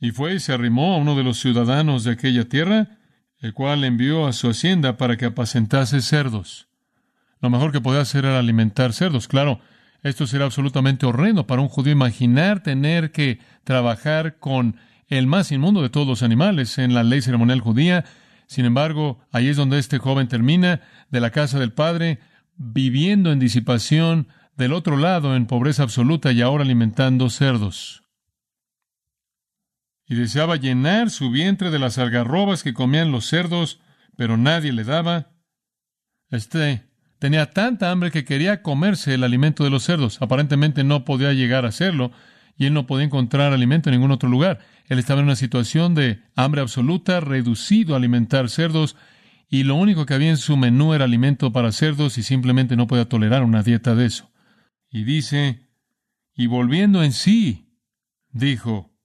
Y 0.00 0.10
fue 0.10 0.34
y 0.34 0.40
se 0.40 0.52
arrimó 0.52 0.94
a 0.94 0.98
uno 0.98 1.16
de 1.16 1.24
los 1.24 1.38
ciudadanos 1.38 2.04
de 2.04 2.12
aquella 2.12 2.48
tierra, 2.48 2.98
el 3.38 3.52
cual 3.52 3.84
envió 3.84 4.26
a 4.26 4.32
su 4.32 4.48
hacienda 4.48 4.96
para 4.96 5.16
que 5.16 5.26
apacentase 5.26 6.00
cerdos. 6.00 6.68
Lo 7.40 7.50
mejor 7.50 7.72
que 7.72 7.80
podía 7.80 8.00
hacer 8.00 8.24
era 8.24 8.38
alimentar 8.38 8.92
cerdos. 8.92 9.28
Claro, 9.28 9.60
esto 10.02 10.26
será 10.26 10.44
absolutamente 10.44 11.06
horrendo 11.06 11.46
para 11.46 11.62
un 11.62 11.68
judío 11.68 11.92
imaginar 11.92 12.62
tener 12.62 13.10
que 13.10 13.40
trabajar 13.64 14.38
con 14.38 14.76
el 15.08 15.26
más 15.26 15.52
inmundo 15.52 15.82
de 15.82 15.90
todos 15.90 16.06
los 16.06 16.22
animales 16.22 16.78
en 16.78 16.94
la 16.94 17.02
ley 17.02 17.22
ceremonial 17.22 17.60
judía. 17.60 18.04
Sin 18.46 18.64
embargo, 18.64 19.20
ahí 19.32 19.48
es 19.48 19.56
donde 19.56 19.78
este 19.78 19.98
joven 19.98 20.28
termina 20.28 20.80
de 21.10 21.20
la 21.20 21.30
casa 21.30 21.58
del 21.58 21.72
padre, 21.72 22.18
viviendo 22.56 23.32
en 23.32 23.38
disipación, 23.38 24.28
del 24.56 24.72
otro 24.72 24.96
lado 24.96 25.36
en 25.36 25.46
pobreza 25.46 25.82
absoluta 25.82 26.32
y 26.32 26.42
ahora 26.42 26.64
alimentando 26.64 27.28
cerdos. 27.30 28.02
Y 30.06 30.14
deseaba 30.14 30.56
llenar 30.56 31.10
su 31.10 31.30
vientre 31.30 31.70
de 31.70 31.78
las 31.78 31.98
algarrobas 31.98 32.62
que 32.62 32.74
comían 32.74 33.10
los 33.10 33.26
cerdos, 33.26 33.80
pero 34.16 34.36
nadie 34.36 34.72
le 34.72 34.84
daba. 34.84 35.32
Este 36.30 36.84
tenía 37.18 37.50
tanta 37.50 37.90
hambre 37.90 38.10
que 38.10 38.24
quería 38.24 38.62
comerse 38.62 39.14
el 39.14 39.24
alimento 39.24 39.64
de 39.64 39.70
los 39.70 39.84
cerdos. 39.84 40.20
Aparentemente 40.20 40.84
no 40.84 41.04
podía 41.04 41.32
llegar 41.32 41.64
a 41.64 41.68
hacerlo, 41.68 42.12
y 42.56 42.66
él 42.66 42.74
no 42.74 42.86
podía 42.86 43.06
encontrar 43.06 43.52
alimento 43.52 43.88
en 43.88 43.94
ningún 43.94 44.10
otro 44.10 44.28
lugar. 44.28 44.60
Él 44.88 44.98
estaba 44.98 45.20
en 45.20 45.26
una 45.26 45.36
situación 45.36 45.94
de 45.94 46.20
hambre 46.36 46.60
absoluta, 46.60 47.20
reducido 47.20 47.94
a 47.94 47.96
alimentar 47.96 48.50
cerdos, 48.50 48.96
y 49.48 49.62
lo 49.62 49.74
único 49.74 50.04
que 50.04 50.14
había 50.14 50.30
en 50.30 50.36
su 50.36 50.56
menú 50.56 50.94
era 50.94 51.04
alimento 51.04 51.52
para 51.52 51.72
cerdos 51.72 52.18
y 52.18 52.22
simplemente 52.22 52.76
no 52.76 52.86
podía 52.86 53.08
tolerar 53.08 53.42
una 53.42 53.62
dieta 53.62 53.94
de 53.94 54.06
eso. 54.06 54.33
Y 54.94 55.02
dice, 55.02 55.66
y 56.36 56.46
volviendo 56.46 57.02
en 57.02 57.10
sí, 57.10 57.76
dijo, 58.30 58.96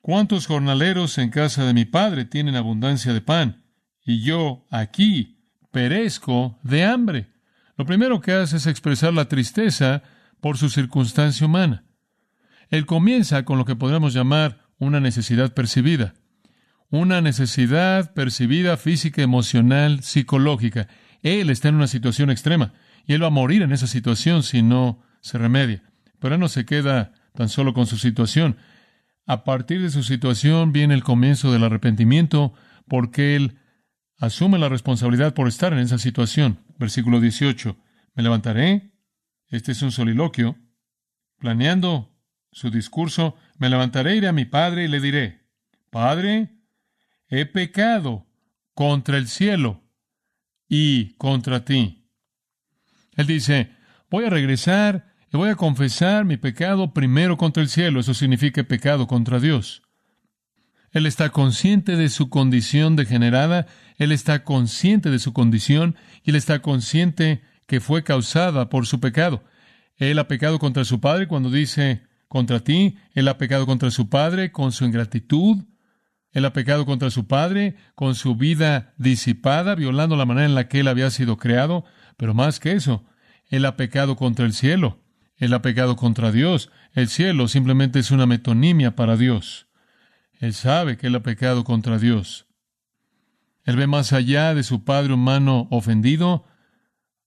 ¿cuántos 0.00 0.48
jornaleros 0.48 1.18
en 1.18 1.30
casa 1.30 1.64
de 1.64 1.72
mi 1.72 1.84
padre 1.84 2.24
tienen 2.24 2.56
abundancia 2.56 3.12
de 3.12 3.20
pan? 3.20 3.64
Y 4.04 4.22
yo 4.22 4.66
aquí 4.72 5.46
perezco 5.70 6.58
de 6.64 6.84
hambre. 6.84 7.30
Lo 7.76 7.86
primero 7.86 8.20
que 8.20 8.32
hace 8.32 8.56
es 8.56 8.66
expresar 8.66 9.14
la 9.14 9.28
tristeza 9.28 10.02
por 10.40 10.58
su 10.58 10.68
circunstancia 10.68 11.46
humana. 11.46 11.84
Él 12.68 12.84
comienza 12.84 13.44
con 13.44 13.56
lo 13.56 13.64
que 13.64 13.76
podríamos 13.76 14.12
llamar 14.12 14.66
una 14.78 14.98
necesidad 14.98 15.54
percibida. 15.54 16.14
Una 16.88 17.20
necesidad 17.20 18.14
percibida 18.14 18.76
física, 18.76 19.22
emocional, 19.22 20.02
psicológica. 20.02 20.88
Él 21.22 21.50
está 21.50 21.68
en 21.68 21.76
una 21.76 21.86
situación 21.86 22.30
extrema 22.30 22.72
y 23.06 23.12
él 23.12 23.22
va 23.22 23.28
a 23.28 23.30
morir 23.30 23.62
en 23.62 23.70
esa 23.70 23.86
situación 23.86 24.42
si 24.42 24.62
no 24.62 25.08
se 25.20 25.38
remedia. 25.38 25.82
Pero 26.18 26.38
no 26.38 26.48
se 26.48 26.64
queda 26.64 27.12
tan 27.34 27.48
solo 27.48 27.74
con 27.74 27.86
su 27.86 27.96
situación. 27.96 28.56
A 29.26 29.44
partir 29.44 29.80
de 29.80 29.90
su 29.90 30.02
situación 30.02 30.72
viene 30.72 30.94
el 30.94 31.04
comienzo 31.04 31.52
del 31.52 31.64
arrepentimiento 31.64 32.52
porque 32.88 33.36
él 33.36 33.58
asume 34.18 34.58
la 34.58 34.68
responsabilidad 34.68 35.34
por 35.34 35.48
estar 35.48 35.72
en 35.72 35.78
esa 35.78 35.98
situación. 35.98 36.58
Versículo 36.78 37.20
18. 37.20 37.76
Me 38.14 38.22
levantaré. 38.22 38.92
Este 39.48 39.72
es 39.72 39.82
un 39.82 39.92
soliloquio. 39.92 40.56
Planeando 41.38 42.10
su 42.52 42.70
discurso, 42.70 43.36
me 43.58 43.70
levantaré, 43.70 44.16
iré 44.16 44.28
a 44.28 44.32
mi 44.32 44.44
padre 44.44 44.84
y 44.84 44.88
le 44.88 45.00
diré, 45.00 45.40
Padre, 45.90 46.50
he 47.28 47.46
pecado 47.46 48.26
contra 48.74 49.16
el 49.16 49.28
cielo 49.28 49.82
y 50.68 51.14
contra 51.14 51.64
ti. 51.64 52.08
Él 53.16 53.26
dice, 53.26 53.74
voy 54.08 54.24
a 54.24 54.30
regresar 54.30 55.09
y 55.32 55.36
voy 55.36 55.50
a 55.50 55.54
confesar 55.54 56.24
mi 56.24 56.36
pecado 56.36 56.92
primero 56.92 57.36
contra 57.36 57.62
el 57.62 57.68
cielo. 57.68 58.00
Eso 58.00 58.14
significa 58.14 58.62
pecado 58.64 59.06
contra 59.06 59.38
Dios. 59.38 59.82
Él 60.90 61.06
está 61.06 61.30
consciente 61.30 61.96
de 61.96 62.08
su 62.08 62.30
condición 62.30 62.96
degenerada, 62.96 63.66
él 63.96 64.10
está 64.10 64.42
consciente 64.42 65.10
de 65.10 65.20
su 65.20 65.32
condición 65.32 65.94
y 66.24 66.30
él 66.30 66.36
está 66.36 66.62
consciente 66.62 67.42
que 67.66 67.80
fue 67.80 68.02
causada 68.02 68.68
por 68.68 68.86
su 68.86 68.98
pecado. 68.98 69.44
Él 69.96 70.18
ha 70.18 70.26
pecado 70.26 70.58
contra 70.58 70.84
su 70.84 71.00
padre 71.00 71.28
cuando 71.28 71.50
dice, 71.50 72.02
contra 72.26 72.60
ti, 72.60 72.96
él 73.12 73.28
ha 73.28 73.38
pecado 73.38 73.66
contra 73.66 73.92
su 73.92 74.08
padre 74.08 74.50
con 74.50 74.72
su 74.72 74.84
ingratitud, 74.84 75.58
él 76.32 76.44
ha 76.44 76.52
pecado 76.52 76.86
contra 76.86 77.10
su 77.10 77.28
padre 77.28 77.76
con 77.94 78.16
su 78.16 78.34
vida 78.34 78.94
disipada, 78.96 79.76
violando 79.76 80.16
la 80.16 80.26
manera 80.26 80.46
en 80.46 80.56
la 80.56 80.66
que 80.66 80.80
él 80.80 80.88
había 80.88 81.10
sido 81.10 81.36
creado, 81.36 81.84
pero 82.16 82.34
más 82.34 82.58
que 82.58 82.72
eso, 82.72 83.04
él 83.46 83.64
ha 83.64 83.76
pecado 83.76 84.16
contra 84.16 84.46
el 84.46 84.54
cielo, 84.54 85.00
él 85.40 85.52
ha 85.52 85.62
pecado 85.62 85.96
contra 85.96 86.30
Dios, 86.30 86.70
el 86.92 87.08
cielo 87.08 87.48
simplemente 87.48 87.98
es 87.98 88.12
una 88.12 88.26
metonimia 88.26 88.94
para 88.94 89.16
Dios. 89.16 89.66
Él 90.38 90.54
sabe 90.54 90.96
que 90.96 91.08
él 91.08 91.16
ha 91.16 91.22
pecado 91.22 91.64
contra 91.64 91.98
Dios. 91.98 92.46
Él 93.64 93.76
ve 93.76 93.88
más 93.88 94.12
allá 94.12 94.54
de 94.54 94.62
su 94.62 94.84
padre 94.84 95.12
humano 95.12 95.66
ofendido 95.70 96.46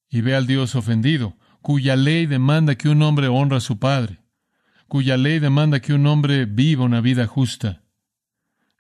y 0.10 0.22
ve 0.22 0.36
al 0.36 0.48
Dios 0.48 0.76
ofendido, 0.76 1.36
cuya 1.62 1.96
ley 1.98 2.26
demanda 2.26 2.76
que 2.76 2.88
un 2.88 3.02
hombre 3.02 3.28
honra 3.28 3.58
a 3.58 3.62
su 3.62 3.78
padre 3.78 4.24
cuya 4.94 5.18
ley 5.18 5.40
demanda 5.40 5.80
que 5.80 5.92
un 5.92 6.06
hombre 6.06 6.46
viva 6.46 6.86
una 6.86 7.02
vida 7.02 7.26
justa. 7.26 7.82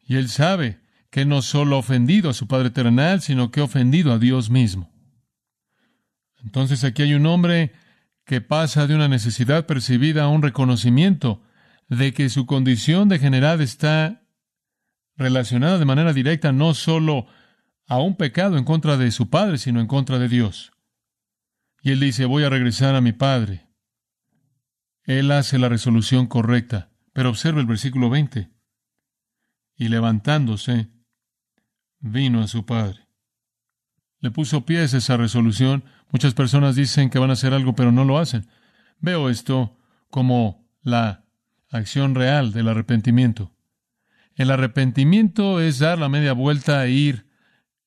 Y 0.05 0.17
él 0.17 0.29
sabe 0.29 0.79
que 1.09 1.25
no 1.25 1.41
solo 1.41 1.75
ha 1.75 1.79
ofendido 1.79 2.29
a 2.29 2.35
su 2.35 2.47
Padre 2.47 2.69
terrenal, 2.69 3.19
sino 3.21 3.49
que 3.49 3.61
ha 3.61 3.63
ofendido 3.63 4.13
a 4.13 4.19
Dios 4.19 4.51
mismo. 4.51 4.91
Entonces 6.43 6.83
aquí 6.83 7.01
hay 7.01 7.15
un 7.15 7.25
hombre 7.25 7.73
que 8.25 8.41
pasa 8.41 8.87
de 8.87 8.95
una 8.95 9.07
necesidad 9.07 9.65
percibida 9.65 10.23
a 10.23 10.27
un 10.29 10.41
reconocimiento 10.41 11.43
de 11.89 12.13
que 12.13 12.29
su 12.29 12.45
condición 12.45 13.09
degenerada 13.09 13.63
está 13.63 14.25
relacionada 15.15 15.77
de 15.77 15.85
manera 15.85 16.13
directa 16.13 16.51
no 16.51 16.73
solo 16.73 17.27
a 17.85 17.99
un 17.99 18.15
pecado 18.15 18.57
en 18.57 18.63
contra 18.63 18.97
de 18.97 19.11
su 19.11 19.29
Padre, 19.29 19.57
sino 19.57 19.79
en 19.79 19.87
contra 19.87 20.19
de 20.19 20.29
Dios. 20.29 20.71
Y 21.81 21.91
él 21.91 21.99
dice, 21.99 22.25
voy 22.25 22.43
a 22.43 22.49
regresar 22.49 22.95
a 22.95 23.01
mi 23.01 23.11
Padre. 23.11 23.67
Él 25.03 25.31
hace 25.31 25.59
la 25.59 25.67
resolución 25.67 26.27
correcta. 26.27 26.93
Pero 27.13 27.29
observe 27.29 27.61
el 27.61 27.67
versículo 27.67 28.09
20. 28.09 28.49
Y 29.75 29.87
levantándose, 29.87 30.89
vino 31.99 32.41
a 32.41 32.47
su 32.47 32.65
padre. 32.65 33.02
Le 34.23 34.31
puso 34.31 34.65
pies 34.65 34.93
a 34.93 34.99
esa 34.99 35.17
resolución. 35.17 35.83
Muchas 36.09 36.33
personas 36.33 36.77
dicen 36.77 37.09
que 37.09 37.19
van 37.19 37.29
a 37.29 37.33
hacer 37.33 37.53
algo, 37.53 37.75
pero 37.75 37.91
no 37.91 38.05
lo 38.05 38.17
hacen. 38.17 38.47
Veo 39.01 39.29
esto 39.29 39.77
como 40.09 40.65
la 40.81 41.25
acción 41.69 42.15
real 42.15 42.53
del 42.53 42.69
arrepentimiento. 42.69 43.51
El 44.35 44.49
arrepentimiento 44.49 45.59
es 45.59 45.79
dar 45.79 45.99
la 45.99 46.07
media 46.07 46.31
vuelta 46.31 46.85
e 46.85 46.91
ir 46.91 47.25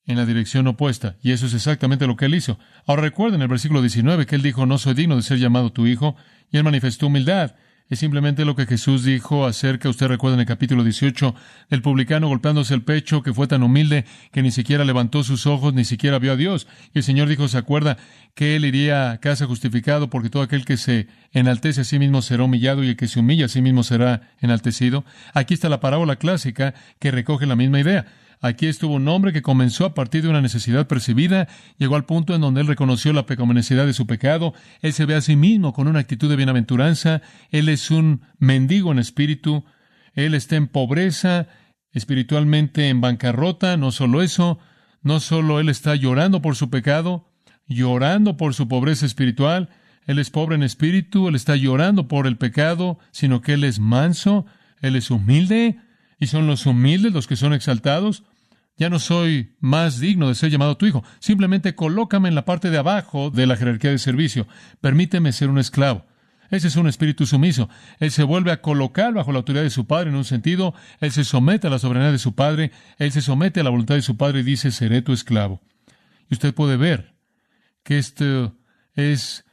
en 0.05 0.15
la 0.15 0.27
dirección 0.27 0.67
opuesta. 0.67 1.15
Y 1.23 1.31
eso 1.31 1.47
es 1.47 1.55
exactamente 1.55 2.05
lo 2.05 2.15
que 2.15 2.25
él 2.25 2.35
hizo. 2.35 2.59
Ahora 2.85 3.01
recuerden 3.01 3.41
el 3.41 3.47
versículo 3.47 3.81
19 3.81 4.27
que 4.27 4.35
él 4.35 4.43
dijo, 4.43 4.67
no 4.67 4.77
soy 4.77 4.93
digno 4.93 5.15
de 5.15 5.23
ser 5.23 5.39
llamado 5.39 5.71
tu 5.71 5.87
hijo 5.87 6.15
y 6.51 6.57
él 6.57 6.63
manifestó 6.63 7.07
humildad. 7.07 7.55
Es 7.89 7.99
simplemente 7.99 8.43
lo 8.43 8.53
que 8.53 8.65
Jesús 8.65 9.05
dijo 9.05 9.45
acerca, 9.45 9.87
usted 9.87 10.07
recuerda 10.07 10.35
en 10.35 10.41
el 10.41 10.45
capítulo 10.45 10.83
18, 10.83 11.33
del 11.69 11.81
publicano 11.81 12.27
golpeándose 12.27 12.73
el 12.73 12.81
pecho, 12.81 13.23
que 13.23 13.33
fue 13.33 13.47
tan 13.47 13.63
humilde 13.63 14.03
que 14.33 14.41
ni 14.41 14.51
siquiera 14.51 14.83
levantó 14.83 15.23
sus 15.23 15.47
ojos, 15.47 15.73
ni 15.73 15.85
siquiera 15.85 16.19
vio 16.19 16.33
a 16.33 16.35
Dios. 16.35 16.67
Y 16.93 16.97
el 16.97 17.03
Señor 17.05 17.29
dijo, 17.29 17.47
se 17.47 17.57
acuerda, 17.57 17.97
que 18.35 18.57
él 18.57 18.65
iría 18.65 19.11
a 19.11 19.19
casa 19.19 19.47
justificado, 19.47 20.09
porque 20.09 20.29
todo 20.29 20.43
aquel 20.43 20.65
que 20.65 20.75
se 20.75 21.07
enaltece 21.31 21.81
a 21.81 21.85
sí 21.85 21.97
mismo 21.97 22.21
será 22.21 22.43
humillado 22.43 22.83
y 22.83 22.89
el 22.89 22.97
que 22.97 23.07
se 23.07 23.21
humilla 23.21 23.45
a 23.45 23.49
sí 23.49 23.61
mismo 23.61 23.83
será 23.83 24.29
enaltecido. 24.41 25.05
Aquí 25.33 25.53
está 25.53 25.69
la 25.69 25.79
parábola 25.79 26.17
clásica 26.17 26.73
que 26.99 27.11
recoge 27.11 27.45
la 27.45 27.55
misma 27.55 27.79
idea. 27.79 28.05
Aquí 28.39 28.67
estuvo 28.67 28.95
un 28.95 29.07
hombre 29.07 29.33
que 29.33 29.41
comenzó 29.41 29.85
a 29.85 29.93
partir 29.93 30.21
de 30.21 30.29
una 30.29 30.41
necesidad 30.41 30.87
percibida, 30.87 31.47
llegó 31.77 31.95
al 31.95 32.05
punto 32.05 32.35
en 32.35 32.41
donde 32.41 32.61
él 32.61 32.67
reconoció 32.67 33.11
la 33.13 33.25
pecaminosidad 33.25 33.85
de 33.85 33.93
su 33.93 34.05
pecado, 34.05 34.53
él 34.81 34.93
se 34.93 35.05
ve 35.05 35.15
a 35.15 35.21
sí 35.21 35.35
mismo 35.35 35.73
con 35.73 35.87
una 35.87 35.99
actitud 35.99 36.29
de 36.29 36.35
bienaventuranza, 36.35 37.21
él 37.49 37.67
es 37.67 37.89
un 37.89 38.21
mendigo 38.37 38.91
en 38.91 38.99
espíritu, 38.99 39.65
él 40.13 40.35
está 40.35 40.55
en 40.55 40.67
pobreza, 40.67 41.47
espiritualmente 41.91 42.89
en 42.89 43.01
bancarrota, 43.01 43.75
no 43.75 43.91
solo 43.91 44.21
eso, 44.21 44.59
no 45.01 45.19
solo 45.19 45.59
él 45.59 45.69
está 45.69 45.95
llorando 45.95 46.41
por 46.41 46.55
su 46.55 46.69
pecado, 46.69 47.31
llorando 47.67 48.37
por 48.37 48.53
su 48.53 48.67
pobreza 48.67 49.07
espiritual, 49.07 49.69
él 50.05 50.19
es 50.19 50.29
pobre 50.29 50.55
en 50.55 50.63
espíritu, 50.63 51.27
él 51.27 51.35
está 51.35 51.55
llorando 51.55 52.07
por 52.07 52.27
el 52.27 52.37
pecado, 52.37 52.99
sino 53.11 53.41
que 53.41 53.53
él 53.53 53.63
es 53.63 53.79
manso, 53.79 54.45
él 54.79 54.95
es 54.95 55.11
humilde, 55.11 55.79
y 56.19 56.27
son 56.27 56.47
los 56.47 56.65
humildes 56.65 57.13
los 57.13 57.27
que 57.27 57.35
son 57.35 57.53
exaltados. 57.53 58.23
Ya 58.77 58.89
no 58.89 58.99
soy 58.99 59.55
más 59.59 59.99
digno 59.99 60.27
de 60.27 60.35
ser 60.35 60.51
llamado 60.51 60.77
tu 60.77 60.85
hijo. 60.85 61.03
Simplemente 61.19 61.73
colócame 61.73 62.29
en 62.29 62.35
la 62.35 62.45
parte 62.45 62.69
de 62.69 62.77
abajo 62.77 63.31
de 63.31 63.47
la 63.47 63.57
jerarquía 63.57 63.91
de 63.91 63.97
servicio. 63.97 64.47
Permíteme 64.81 65.31
ser 65.31 65.49
un 65.49 65.57
esclavo. 65.57 66.05
Ese 66.49 66.67
es 66.67 66.75
un 66.75 66.87
espíritu 66.87 67.25
sumiso. 67.25 67.69
Él 67.99 68.11
se 68.11 68.23
vuelve 68.23 68.51
a 68.51 68.61
colocar 68.61 69.13
bajo 69.13 69.31
la 69.31 69.39
autoridad 69.39 69.63
de 69.63 69.69
su 69.69 69.85
padre 69.85 70.09
en 70.09 70.15
un 70.15 70.25
sentido. 70.25 70.73
Él 70.99 71.11
se 71.11 71.23
somete 71.23 71.67
a 71.67 71.69
la 71.69 71.79
soberanía 71.79 72.11
de 72.11 72.19
su 72.19 72.35
padre. 72.35 72.71
Él 72.99 73.11
se 73.11 73.21
somete 73.21 73.59
a 73.59 73.63
la 73.63 73.69
voluntad 73.69 73.95
de 73.95 74.01
su 74.01 74.15
padre 74.15 74.41
y 74.41 74.43
dice, 74.43 74.71
seré 74.71 75.01
tu 75.01 75.11
esclavo. 75.11 75.61
Y 76.29 76.35
usted 76.35 76.53
puede 76.53 76.77
ver 76.77 77.15
que 77.83 77.97
esto 77.97 78.55
es 78.93 79.45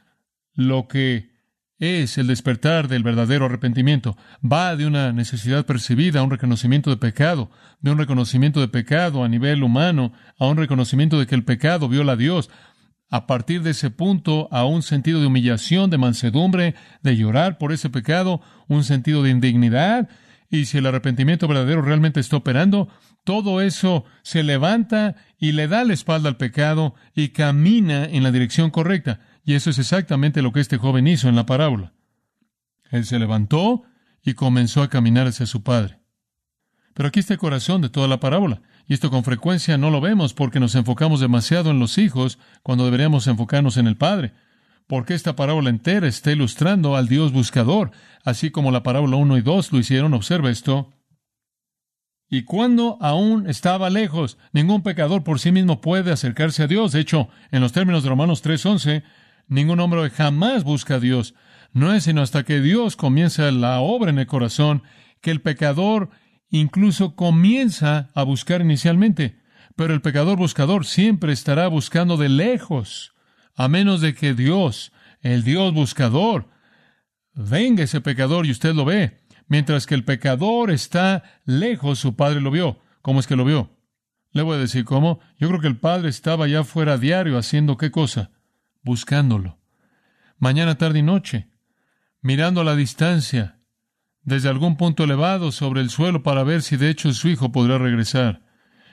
lo 0.53 0.87
que 0.87 1.34
es 1.79 2.17
el 2.17 2.27
despertar 2.27 2.87
del 2.87 3.03
verdadero 3.03 3.45
arrepentimiento. 3.45 4.17
Va 4.43 4.75
de 4.75 4.87
una 4.87 5.11
necesidad 5.11 5.65
percibida 5.65 6.19
a 6.19 6.23
un 6.23 6.31
reconocimiento 6.31 6.89
de 6.89 6.97
pecado, 6.97 7.51
de 7.81 7.91
un 7.91 7.97
reconocimiento 7.97 8.61
de 8.61 8.67
pecado 8.67 9.23
a 9.23 9.27
nivel 9.27 9.63
humano, 9.63 10.13
a 10.39 10.47
un 10.47 10.57
reconocimiento 10.57 11.19
de 11.19 11.27
que 11.27 11.35
el 11.35 11.43
pecado 11.43 11.89
viola 11.89 12.13
a 12.13 12.17
Dios. 12.17 12.49
A 13.09 13.27
partir 13.27 13.61
de 13.61 13.71
ese 13.71 13.91
punto, 13.91 14.47
a 14.51 14.65
un 14.65 14.81
sentido 14.81 15.19
de 15.19 15.27
humillación, 15.27 15.89
de 15.89 15.97
mansedumbre, 15.97 16.75
de 17.03 17.15
llorar 17.15 17.57
por 17.57 17.71
ese 17.71 17.89
pecado, 17.89 18.41
un 18.67 18.83
sentido 18.83 19.21
de 19.21 19.29
indignidad. 19.29 20.09
Y 20.49 20.65
si 20.65 20.77
el 20.77 20.85
arrepentimiento 20.85 21.47
verdadero 21.47 21.81
realmente 21.81 22.19
está 22.19 22.37
operando, 22.37 22.87
todo 23.23 23.61
eso 23.61 24.05
se 24.21 24.43
levanta 24.43 25.15
y 25.37 25.51
le 25.51 25.67
da 25.67 25.83
la 25.83 25.93
espalda 25.93 26.29
al 26.29 26.37
pecado 26.37 26.95
y 27.15 27.29
camina 27.29 28.05
en 28.05 28.23
la 28.23 28.31
dirección 28.31 28.69
correcta. 28.69 29.19
Y 29.45 29.53
eso 29.53 29.69
es 29.69 29.77
exactamente 29.77 30.41
lo 30.41 30.51
que 30.51 30.59
este 30.59 30.77
joven 30.77 31.07
hizo 31.07 31.29
en 31.29 31.35
la 31.35 31.45
parábola. 31.45 31.93
Él 32.89 33.05
se 33.05 33.19
levantó 33.19 33.83
y 34.23 34.33
comenzó 34.33 34.81
a 34.81 34.89
caminar 34.89 35.27
hacia 35.27 35.45
su 35.45 35.61
padre. 35.61 35.99
Pero 36.95 37.09
aquí 37.09 37.19
está 37.19 37.33
el 37.33 37.39
corazón 37.39 37.81
de 37.81 37.89
toda 37.89 38.07
la 38.07 38.19
parábola. 38.19 38.61
Y 38.87 38.93
esto 38.93 39.11
con 39.11 39.23
frecuencia 39.23 39.77
no 39.77 39.91
lo 39.91 40.01
vemos 40.01 40.33
porque 40.33 40.59
nos 40.59 40.75
enfocamos 40.75 41.19
demasiado 41.19 41.69
en 41.69 41.79
los 41.79 41.97
hijos 41.97 42.39
cuando 42.63 42.85
deberíamos 42.85 43.27
enfocarnos 43.27 43.77
en 43.77 43.87
el 43.87 43.97
padre. 43.97 44.33
Porque 44.87 45.13
esta 45.13 45.35
parábola 45.35 45.69
entera 45.69 46.07
está 46.07 46.31
ilustrando 46.31 46.95
al 46.95 47.07
Dios 47.07 47.31
buscador, 47.31 47.91
así 48.23 48.49
como 48.49 48.71
la 48.71 48.81
parábola 48.83 49.17
1 49.17 49.37
y 49.37 49.41
2 49.41 49.71
lo 49.73 49.79
hicieron. 49.79 50.13
Observa 50.13 50.49
esto. 50.49 50.91
Y 52.29 52.43
cuando 52.43 52.97
aún 53.01 53.47
estaba 53.49 53.89
lejos, 53.89 54.37
ningún 54.53 54.81
pecador 54.81 55.23
por 55.23 55.39
sí 55.39 55.51
mismo 55.51 55.81
puede 55.81 56.11
acercarse 56.11 56.63
a 56.63 56.67
Dios. 56.67 56.93
De 56.93 56.99
hecho, 56.99 57.29
en 57.51 57.61
los 57.61 57.73
términos 57.73 58.03
de 58.03 58.09
Romanos 58.09 58.41
3:11, 58.41 59.03
Ningún 59.47 59.79
hombre 59.79 60.09
jamás 60.09 60.63
busca 60.63 60.95
a 60.95 60.99
Dios. 60.99 61.35
No 61.71 61.93
es 61.93 62.05
sino 62.05 62.21
hasta 62.21 62.43
que 62.43 62.61
Dios 62.61 62.95
comienza 62.95 63.51
la 63.51 63.79
obra 63.79 64.09
en 64.09 64.19
el 64.19 64.27
corazón 64.27 64.83
que 65.21 65.31
el 65.31 65.41
pecador 65.41 66.09
incluso 66.49 67.15
comienza 67.15 68.09
a 68.13 68.23
buscar 68.23 68.61
inicialmente. 68.61 69.39
Pero 69.75 69.93
el 69.93 70.01
pecador 70.01 70.37
buscador 70.37 70.85
siempre 70.85 71.33
estará 71.33 71.67
buscando 71.67 72.17
de 72.17 72.29
lejos, 72.29 73.13
a 73.55 73.67
menos 73.67 74.01
de 74.01 74.15
que 74.15 74.33
Dios, 74.33 74.93
el 75.21 75.43
Dios 75.43 75.73
buscador, 75.73 76.47
venga 77.33 77.83
ese 77.83 78.01
pecador 78.01 78.45
y 78.45 78.51
usted 78.51 78.73
lo 78.73 78.85
ve. 78.85 79.19
Mientras 79.47 79.85
que 79.85 79.95
el 79.95 80.05
pecador 80.05 80.71
está 80.71 81.23
lejos, 81.45 81.99
su 81.99 82.15
padre 82.15 82.41
lo 82.41 82.51
vio. 82.51 82.79
¿Cómo 83.01 83.19
es 83.19 83.27
que 83.27 83.35
lo 83.35 83.45
vio? 83.45 83.77
Le 84.31 84.41
voy 84.41 84.55
a 84.55 84.59
decir 84.59 84.85
cómo. 84.85 85.19
Yo 85.37 85.47
creo 85.49 85.61
que 85.61 85.67
el 85.67 85.77
padre 85.77 86.09
estaba 86.09 86.47
ya 86.47 86.63
fuera 86.63 86.97
diario 86.97 87.37
haciendo 87.37 87.77
qué 87.77 87.91
cosa? 87.91 88.31
Buscándolo. 88.85 89.59
Mañana, 90.37 90.77
tarde 90.77 90.99
y 90.99 91.01
noche, 91.01 91.49
mirando 92.21 92.61
a 92.61 92.63
la 92.63 92.75
distancia, 92.75 93.59
desde 94.21 94.47
algún 94.47 94.77
punto 94.77 95.03
elevado 95.03 95.51
sobre 95.51 95.81
el 95.81 95.89
suelo 95.89 96.23
para 96.23 96.43
ver 96.43 96.61
si 96.61 96.77
de 96.77 96.89
hecho 96.89 97.11
su 97.13 97.27
hijo 97.27 97.51
podrá 97.51 97.77
regresar. 97.77 98.43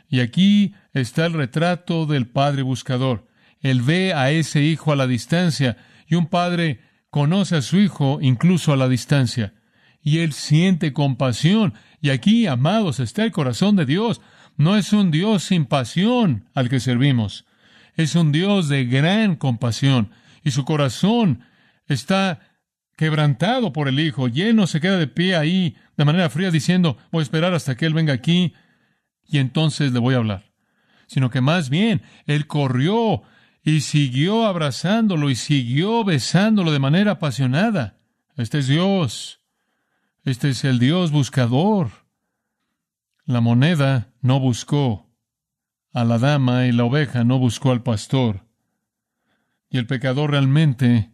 Y 0.09 0.21
aquí 0.21 0.75
está 0.93 1.27
el 1.27 1.35
retrato 1.35 2.07
del 2.07 2.27
padre 2.27 2.63
buscador. 2.63 3.29
Él 3.61 3.83
ve 3.83 4.13
a 4.13 4.31
ese 4.31 4.63
hijo 4.63 4.93
a 4.93 4.97
la 4.97 5.07
distancia 5.07 5.77
y 6.07 6.17
un 6.17 6.27
padre 6.27 6.81
conoce 7.11 7.57
a 7.57 7.63
su 7.63 7.79
hijo 7.79 8.19
incluso 8.21 8.73
a 8.73 8.77
la 8.77 8.89
distancia. 8.89 9.55
Y 10.03 10.19
él 10.19 10.33
siente 10.33 10.93
compasión. 10.93 11.75
Y 12.01 12.11
aquí, 12.11 12.47
amados, 12.47 12.99
está 12.99 13.25
el 13.25 13.33
corazón 13.33 13.77
de 13.77 13.87
Dios. 13.87 14.21
No 14.57 14.77
es 14.77 14.93
un 14.93 15.11
Dios 15.11 15.45
sin 15.45 15.65
pasión 15.65 16.49
al 16.55 16.69
que 16.69 16.81
servimos 16.81 17.47
es 17.97 18.15
un 18.15 18.33
Dios 18.33 18.69
de 18.69 18.85
gran 18.85 19.37
compasión 19.37 20.11
y 20.43 20.51
su 20.51 20.65
corazón 20.65 21.45
está 21.87 22.41
quebrantado 22.97 23.73
por 23.73 23.89
el 23.89 24.01
Hijo, 24.01 24.29
lleno, 24.29 24.67
se 24.67 24.81
queda 24.81 24.99
de 24.99 25.07
pie 25.07 25.37
ahí 25.37 25.77
de 25.97 26.05
manera 26.05 26.31
fría 26.31 26.51
diciendo, 26.51 26.97
voy 27.11 27.21
a 27.21 27.23
esperar 27.25 27.55
hasta 27.55 27.77
que 27.77 27.87
Él 27.87 27.95
venga 27.95 28.13
aquí 28.13 28.55
y 29.27 29.39
entonces 29.39 29.93
le 29.93 29.99
voy 29.99 30.15
a 30.15 30.19
hablar. 30.19 30.53
Sino 31.07 31.31
que 31.31 31.41
más 31.41 31.69
bien, 31.69 32.03
Él 32.27 32.47
corrió 32.47 33.23
y 33.63 33.81
siguió 33.81 34.47
abrazándolo 34.47 35.31
y 35.31 35.37
siguió 35.37 36.05
besándolo 36.05 36.73
de 36.73 36.79
manera 36.79 37.13
apasionada. 37.13 37.99
Este 38.37 38.59
es 38.59 38.67
Dios. 38.67 39.41
Este 40.25 40.51
es 40.51 40.65
el 40.65 40.79
Dios 40.79 41.11
buscador. 41.11 41.91
La 43.25 43.41
moneda 43.41 44.13
no 44.21 44.41
buscó 44.41 45.12
a 45.93 46.05
la 46.05 46.19
dama 46.19 46.67
y 46.67 46.73
la 46.73 46.85
oveja 46.85 47.25
no 47.25 47.39
buscó 47.39 47.71
al 47.71 47.83
pastor. 47.83 48.47
Y 49.69 49.79
el 49.79 49.87
pecador 49.87 50.31
realmente 50.31 51.11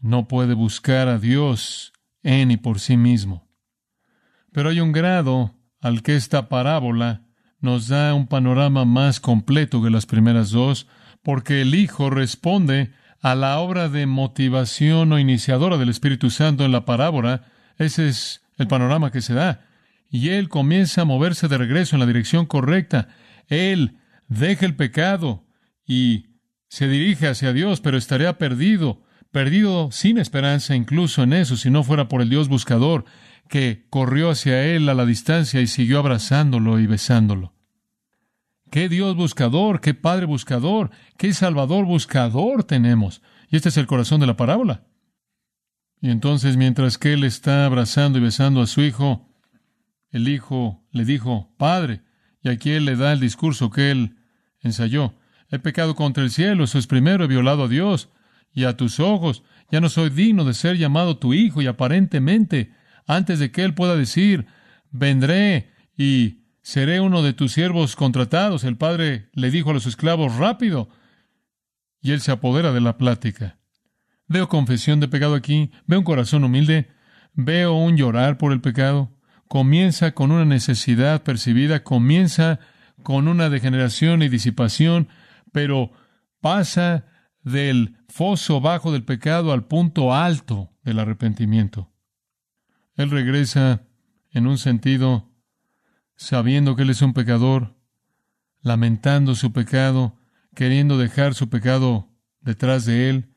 no 0.00 0.28
puede 0.28 0.54
buscar 0.54 1.08
a 1.08 1.18
Dios 1.18 1.92
en 2.22 2.50
y 2.50 2.56
por 2.56 2.80
sí 2.80 2.96
mismo. 2.96 3.48
Pero 4.52 4.70
hay 4.70 4.80
un 4.80 4.92
grado 4.92 5.54
al 5.80 6.02
que 6.02 6.16
esta 6.16 6.48
parábola 6.48 7.22
nos 7.60 7.88
da 7.88 8.14
un 8.14 8.26
panorama 8.26 8.84
más 8.84 9.20
completo 9.20 9.82
que 9.82 9.90
las 9.90 10.06
primeras 10.06 10.50
dos, 10.50 10.86
porque 11.22 11.62
el 11.62 11.74
Hijo 11.74 12.10
responde 12.10 12.92
a 13.22 13.34
la 13.34 13.58
obra 13.58 13.88
de 13.88 14.06
motivación 14.06 15.12
o 15.12 15.18
iniciadora 15.18 15.78
del 15.78 15.88
Espíritu 15.88 16.28
Santo 16.28 16.64
en 16.64 16.72
la 16.72 16.84
parábola. 16.84 17.46
Ese 17.78 18.08
es 18.08 18.42
el 18.58 18.68
panorama 18.68 19.10
que 19.10 19.22
se 19.22 19.32
da. 19.32 19.62
Y 20.10 20.28
Él 20.28 20.50
comienza 20.50 21.02
a 21.02 21.06
moverse 21.06 21.48
de 21.48 21.56
regreso 21.56 21.96
en 21.96 22.00
la 22.00 22.06
dirección 22.06 22.44
correcta. 22.44 23.08
Él 23.48 23.98
deja 24.28 24.66
el 24.66 24.76
pecado 24.76 25.46
y 25.86 26.26
se 26.68 26.88
dirige 26.88 27.28
hacia 27.28 27.52
Dios, 27.52 27.80
pero 27.80 27.96
estaría 27.96 28.38
perdido, 28.38 29.02
perdido 29.30 29.90
sin 29.92 30.18
esperanza 30.18 30.74
incluso 30.74 31.22
en 31.22 31.32
eso, 31.32 31.56
si 31.56 31.70
no 31.70 31.84
fuera 31.84 32.08
por 32.08 32.22
el 32.22 32.30
Dios 32.30 32.48
buscador 32.48 33.04
que 33.48 33.86
corrió 33.90 34.30
hacia 34.30 34.64
él 34.64 34.88
a 34.88 34.94
la 34.94 35.06
distancia 35.06 35.60
y 35.60 35.66
siguió 35.66 35.98
abrazándolo 35.98 36.80
y 36.80 36.86
besándolo. 36.86 37.54
Qué 38.70 38.88
Dios 38.88 39.14
buscador, 39.14 39.80
qué 39.80 39.94
Padre 39.94 40.26
buscador, 40.26 40.90
qué 41.16 41.32
Salvador 41.32 41.84
buscador 41.84 42.64
tenemos. 42.64 43.22
Y 43.48 43.56
este 43.56 43.68
es 43.68 43.76
el 43.76 43.86
corazón 43.86 44.20
de 44.20 44.26
la 44.26 44.36
parábola. 44.36 44.84
Y 46.00 46.10
entonces, 46.10 46.56
mientras 46.56 46.98
que 46.98 47.12
él 47.12 47.24
está 47.24 47.64
abrazando 47.66 48.18
y 48.18 48.22
besando 48.22 48.60
a 48.60 48.66
su 48.66 48.82
hijo, 48.82 49.28
el 50.10 50.28
hijo 50.28 50.84
le 50.90 51.04
dijo, 51.04 51.54
Padre, 51.56 52.02
y 52.44 52.50
aquí 52.50 52.70
él 52.72 52.84
le 52.84 52.94
da 52.94 53.12
el 53.12 53.20
discurso 53.20 53.70
que 53.70 53.90
él 53.90 54.16
ensayó. 54.60 55.14
He 55.50 55.58
pecado 55.58 55.94
contra 55.94 56.22
el 56.22 56.30
cielo, 56.30 56.64
eso 56.64 56.78
es 56.78 56.86
primero, 56.86 57.24
he 57.24 57.26
violado 57.28 57.64
a 57.64 57.68
Dios 57.68 58.10
y 58.52 58.64
a 58.64 58.76
tus 58.76 59.00
ojos. 59.00 59.42
Ya 59.70 59.80
no 59.80 59.88
soy 59.88 60.10
digno 60.10 60.44
de 60.44 60.52
ser 60.52 60.76
llamado 60.76 61.16
tu 61.16 61.32
hijo 61.32 61.62
y 61.62 61.66
aparentemente, 61.66 62.72
antes 63.06 63.38
de 63.38 63.50
que 63.50 63.64
él 63.64 63.74
pueda 63.74 63.96
decir, 63.96 64.46
vendré 64.90 65.70
y 65.96 66.42
seré 66.60 67.00
uno 67.00 67.22
de 67.22 67.32
tus 67.32 67.52
siervos 67.52 67.96
contratados, 67.96 68.64
el 68.64 68.76
padre 68.76 69.30
le 69.32 69.50
dijo 69.50 69.70
a 69.70 69.74
los 69.74 69.86
esclavos, 69.86 70.36
rápido. 70.36 70.90
Y 72.02 72.12
él 72.12 72.20
se 72.20 72.30
apodera 72.30 72.72
de 72.72 72.82
la 72.82 72.98
plática. 72.98 73.58
Veo 74.28 74.50
confesión 74.50 75.00
de 75.00 75.08
pecado 75.08 75.34
aquí, 75.34 75.70
veo 75.86 76.00
un 76.00 76.04
corazón 76.04 76.44
humilde, 76.44 76.90
veo 77.32 77.72
un 77.72 77.96
llorar 77.96 78.36
por 78.36 78.52
el 78.52 78.60
pecado, 78.60 79.16
comienza 79.48 80.12
con 80.12 80.30
una 80.30 80.44
necesidad 80.44 81.22
percibida, 81.22 81.82
comienza 81.82 82.60
con 83.02 83.28
una 83.28 83.50
degeneración 83.50 84.22
y 84.22 84.28
disipación, 84.28 85.08
pero 85.52 85.92
pasa 86.40 87.06
del 87.42 87.98
foso 88.08 88.60
bajo 88.60 88.92
del 88.92 89.04
pecado 89.04 89.52
al 89.52 89.66
punto 89.66 90.14
alto 90.14 90.72
del 90.82 90.98
arrepentimiento. 90.98 91.92
Él 92.96 93.10
regresa 93.10 93.82
en 94.30 94.46
un 94.46 94.58
sentido 94.58 95.30
sabiendo 96.16 96.76
que 96.76 96.82
él 96.82 96.90
es 96.90 97.02
un 97.02 97.12
pecador, 97.12 97.76
lamentando 98.60 99.34
su 99.34 99.52
pecado, 99.52 100.18
queriendo 100.54 100.96
dejar 100.96 101.34
su 101.34 101.48
pecado 101.48 102.08
detrás 102.40 102.84
de 102.84 103.10
él, 103.10 103.34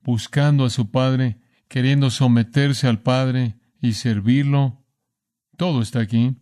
buscando 0.00 0.64
a 0.64 0.70
su 0.70 0.90
Padre, 0.90 1.40
queriendo 1.68 2.10
someterse 2.10 2.86
al 2.86 3.00
Padre 3.00 3.56
y 3.80 3.94
servirlo, 3.94 4.83
todo 5.56 5.82
está 5.82 6.00
aquí. 6.00 6.36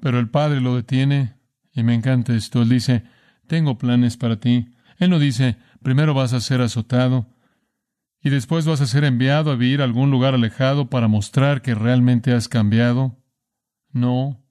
Pero 0.00 0.18
el 0.18 0.28
Padre 0.30 0.60
lo 0.60 0.76
detiene, 0.76 1.34
y 1.72 1.82
me 1.82 1.94
encanta 1.94 2.34
esto. 2.34 2.62
Él 2.62 2.68
dice, 2.68 3.04
tengo 3.46 3.78
planes 3.78 4.16
para 4.16 4.38
ti. 4.38 4.68
Él 4.98 5.10
no 5.10 5.18
dice, 5.18 5.56
primero 5.82 6.14
vas 6.14 6.32
a 6.32 6.40
ser 6.40 6.60
azotado, 6.60 7.28
y 8.20 8.30
después 8.30 8.66
vas 8.66 8.80
a 8.80 8.86
ser 8.86 9.04
enviado 9.04 9.50
a 9.50 9.56
vivir 9.56 9.80
a 9.80 9.84
algún 9.84 10.10
lugar 10.10 10.34
alejado 10.34 10.90
para 10.90 11.08
mostrar 11.08 11.62
que 11.62 11.74
realmente 11.74 12.32
has 12.32 12.48
cambiado. 12.48 13.16
No. 13.90 14.42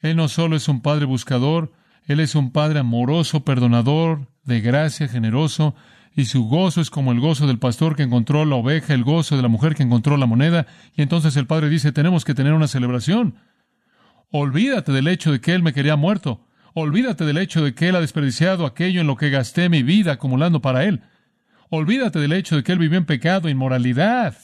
Él 0.00 0.16
no 0.16 0.28
solo 0.28 0.56
es 0.56 0.68
un 0.68 0.80
Padre 0.80 1.06
buscador, 1.06 1.72
Él 2.04 2.20
es 2.20 2.34
un 2.34 2.50
Padre 2.50 2.80
amoroso, 2.80 3.44
perdonador, 3.44 4.28
de 4.42 4.60
gracia, 4.60 5.08
generoso, 5.08 5.74
y 6.16 6.26
su 6.26 6.44
gozo 6.44 6.80
es 6.80 6.90
como 6.90 7.12
el 7.12 7.20
gozo 7.20 7.46
del 7.46 7.58
pastor 7.58 7.96
que 7.96 8.04
encontró 8.04 8.44
la 8.44 8.56
oveja, 8.56 8.94
el 8.94 9.04
gozo 9.04 9.36
de 9.36 9.42
la 9.42 9.48
mujer 9.48 9.74
que 9.74 9.82
encontró 9.82 10.16
la 10.16 10.26
moneda, 10.26 10.66
y 10.94 11.02
entonces 11.02 11.36
el 11.36 11.46
padre 11.46 11.68
dice, 11.68 11.92
tenemos 11.92 12.24
que 12.24 12.34
tener 12.34 12.52
una 12.52 12.68
celebración. 12.68 13.36
Olvídate 14.30 14.92
del 14.92 15.08
hecho 15.08 15.32
de 15.32 15.40
que 15.40 15.54
él 15.54 15.62
me 15.62 15.72
quería 15.72 15.96
muerto. 15.96 16.46
Olvídate 16.72 17.24
del 17.24 17.38
hecho 17.38 17.64
de 17.64 17.74
que 17.74 17.88
él 17.88 17.96
ha 17.96 18.00
desperdiciado 18.00 18.66
aquello 18.66 19.00
en 19.00 19.06
lo 19.06 19.16
que 19.16 19.30
gasté 19.30 19.68
mi 19.68 19.82
vida 19.82 20.12
acumulando 20.12 20.60
para 20.60 20.84
él. 20.84 21.02
Olvídate 21.70 22.18
del 22.18 22.32
hecho 22.32 22.56
de 22.56 22.62
que 22.62 22.72
él 22.72 22.78
vivió 22.78 22.98
en 22.98 23.06
pecado 23.06 23.48
inmoralidad. 23.48 24.36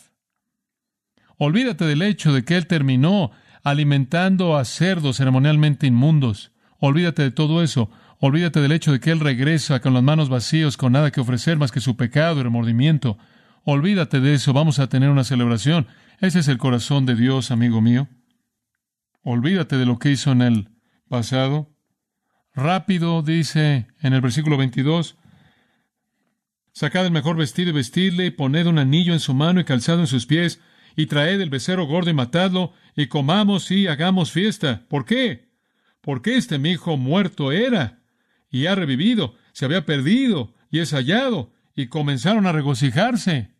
Olvídate 1.39 1.85
del 1.87 2.03
hecho 2.03 2.33
de 2.33 2.45
que 2.45 2.57
él 2.57 2.67
terminó 2.67 3.31
alimentando 3.63 4.57
a 4.57 4.65
cerdos 4.65 5.17
ceremonialmente 5.17 5.87
inmundos. 5.87 6.53
Olvídate 6.79 7.23
de 7.23 7.31
todo 7.31 7.63
eso. 7.63 7.91
Olvídate 8.23 8.61
del 8.61 8.73
hecho 8.73 8.93
de 8.93 9.01
que 9.01 9.11
él 9.11 9.21
regresa 9.21 9.81
con 9.81 9.95
las 9.95 10.03
manos 10.03 10.29
vacías, 10.29 10.77
con 10.77 10.93
nada 10.93 11.11
que 11.11 11.23
ofrecer 11.23 11.57
más 11.57 11.73
que 11.73 11.81
su 11.81 11.97
pecado 11.97 12.39
y 12.39 12.43
remordimiento. 12.43 13.17
Olvídate 13.65 14.21
de 14.21 14.35
eso. 14.35 14.53
Vamos 14.53 14.79
a 14.79 14.89
tener 14.89 15.09
una 15.09 15.25
celebración. 15.25 15.87
Ese 16.21 16.41
es 16.41 16.49
el 16.49 16.59
corazón 16.59 17.07
de 17.07 17.17
Dios, 17.17 17.51
amigo 17.51 17.81
mío. 17.81 18.09
Olvídate 19.23 19.79
de 19.79 19.87
lo 19.87 19.99
que 19.99 20.11
hizo 20.11 20.33
en 20.33 20.43
el 20.43 20.69
pasado. 21.09 21.75
Rápido, 22.55 23.23
dice 23.23 23.87
en 24.03 24.13
el 24.13 24.21
versículo 24.21 24.59
22, 24.59 25.17
Sacad 26.73 27.07
el 27.07 27.13
mejor 27.13 27.37
vestido 27.37 27.71
y 27.71 27.75
vestidle, 27.75 28.27
y 28.27 28.31
poned 28.31 28.67
un 28.67 28.79
anillo 28.79 29.15
en 29.15 29.21
su 29.21 29.33
mano 29.33 29.61
y 29.61 29.65
calzado 29.65 30.01
en 30.01 30.07
sus 30.07 30.27
pies, 30.27 30.61
y 30.95 31.07
traed 31.07 31.41
el 31.41 31.49
becerro 31.49 31.87
gordo 31.87 32.11
y 32.11 32.15
matadlo, 32.15 32.75
y 32.95 33.07
comamos 33.07 33.71
y 33.71 33.87
hagamos 33.87 34.31
fiesta. 34.31 34.85
¿Por 34.89 35.07
qué? 35.07 35.49
Porque 36.01 36.37
este 36.37 36.59
mi 36.59 36.73
hijo 36.73 36.97
muerto 36.97 37.51
era, 37.53 38.00
y 38.51 38.67
ha 38.67 38.75
revivido, 38.75 39.35
se 39.53 39.65
había 39.65 39.87
perdido, 39.87 40.55
y 40.71 40.81
es 40.81 40.93
hallado, 40.93 41.53
y 41.75 41.87
comenzaron 41.87 42.47
a 42.47 42.53
regocijarse. 42.53 43.55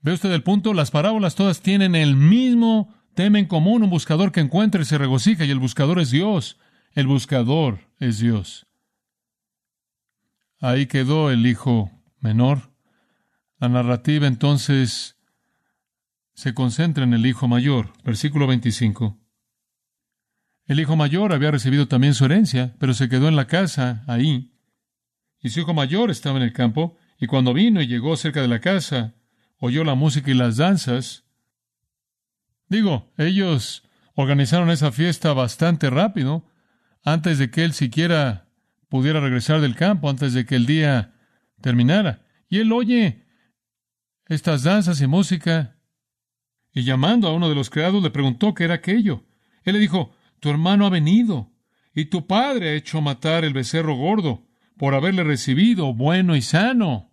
¿Ve 0.00 0.12
usted 0.12 0.30
el 0.32 0.42
punto? 0.42 0.74
Las 0.74 0.90
parábolas 0.90 1.34
todas 1.34 1.62
tienen 1.62 1.94
el 1.94 2.14
mismo 2.14 2.94
tema 3.14 3.38
en 3.38 3.46
común, 3.46 3.82
un 3.82 3.90
buscador 3.90 4.32
que 4.32 4.40
encuentra 4.40 4.82
y 4.82 4.84
se 4.84 4.98
regocija, 4.98 5.44
y 5.44 5.50
el 5.50 5.58
buscador 5.58 5.98
es 5.98 6.10
Dios. 6.10 6.58
El 6.92 7.06
buscador 7.06 7.80
es 7.98 8.18
Dios. 8.18 8.66
Ahí 10.60 10.86
quedó 10.86 11.30
el 11.30 11.46
hijo 11.46 11.90
menor. 12.20 12.70
La 13.58 13.68
narrativa 13.68 14.26
entonces 14.26 15.16
se 16.34 16.54
concentra 16.54 17.04
en 17.04 17.14
el 17.14 17.26
hijo 17.26 17.48
mayor. 17.48 17.92
Versículo 18.04 18.46
25. 18.46 19.18
El 20.66 20.80
hijo 20.80 20.96
mayor 20.96 21.32
había 21.32 21.50
recibido 21.50 21.88
también 21.88 22.14
su 22.14 22.24
herencia, 22.24 22.74
pero 22.78 22.94
se 22.94 23.08
quedó 23.08 23.28
en 23.28 23.36
la 23.36 23.46
casa, 23.46 24.02
ahí. 24.06 24.54
Y 25.40 25.50
su 25.50 25.60
hijo 25.60 25.74
mayor 25.74 26.10
estaba 26.10 26.38
en 26.38 26.42
el 26.42 26.52
campo, 26.52 26.96
y 27.18 27.26
cuando 27.26 27.52
vino 27.52 27.82
y 27.82 27.86
llegó 27.86 28.16
cerca 28.16 28.40
de 28.40 28.48
la 28.48 28.60
casa, 28.60 29.14
oyó 29.58 29.84
la 29.84 29.94
música 29.94 30.30
y 30.30 30.34
las 30.34 30.56
danzas. 30.56 31.24
Digo, 32.68 33.12
ellos 33.18 33.84
organizaron 34.14 34.70
esa 34.70 34.90
fiesta 34.90 35.32
bastante 35.34 35.90
rápido, 35.90 36.50
antes 37.04 37.38
de 37.38 37.50
que 37.50 37.64
él 37.64 37.74
siquiera 37.74 38.48
pudiera 38.88 39.20
regresar 39.20 39.60
del 39.60 39.74
campo, 39.74 40.08
antes 40.08 40.32
de 40.32 40.46
que 40.46 40.56
el 40.56 40.64
día 40.64 41.14
terminara. 41.60 42.24
Y 42.48 42.58
él 42.58 42.72
oye 42.72 43.26
estas 44.26 44.62
danzas 44.62 45.00
y 45.02 45.06
música, 45.06 45.76
y 46.72 46.84
llamando 46.84 47.28
a 47.28 47.34
uno 47.34 47.50
de 47.50 47.54
los 47.54 47.68
criados 47.68 48.02
le 48.02 48.10
preguntó 48.10 48.54
qué 48.54 48.64
era 48.64 48.74
aquello. 48.74 49.24
Él 49.62 49.74
le 49.74 49.78
dijo, 49.78 50.13
tu 50.44 50.50
hermano 50.50 50.84
ha 50.84 50.90
venido, 50.90 51.54
y 51.94 52.04
tu 52.04 52.26
padre 52.26 52.68
ha 52.68 52.72
hecho 52.74 53.00
matar 53.00 53.46
el 53.46 53.54
becerro 53.54 53.96
gordo, 53.96 54.46
por 54.76 54.94
haberle 54.94 55.24
recibido 55.24 55.94
bueno 55.94 56.36
y 56.36 56.42
sano. 56.42 57.10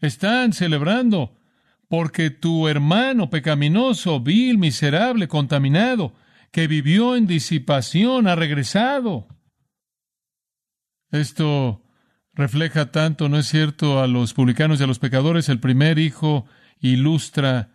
Están 0.00 0.54
celebrando, 0.54 1.36
porque 1.90 2.30
tu 2.30 2.66
hermano 2.66 3.28
pecaminoso, 3.28 4.18
vil, 4.18 4.56
miserable, 4.56 5.28
contaminado, 5.28 6.14
que 6.52 6.66
vivió 6.66 7.16
en 7.16 7.26
disipación, 7.26 8.28
ha 8.28 8.34
regresado. 8.34 9.28
Esto 11.10 11.84
refleja 12.32 12.90
tanto, 12.90 13.28
¿no 13.28 13.36
es 13.36 13.46
cierto?, 13.46 14.00
a 14.00 14.06
los 14.06 14.32
publicanos 14.32 14.80
y 14.80 14.84
a 14.84 14.86
los 14.86 14.98
pecadores. 14.98 15.50
El 15.50 15.60
primer 15.60 15.98
hijo 15.98 16.46
ilustra 16.80 17.73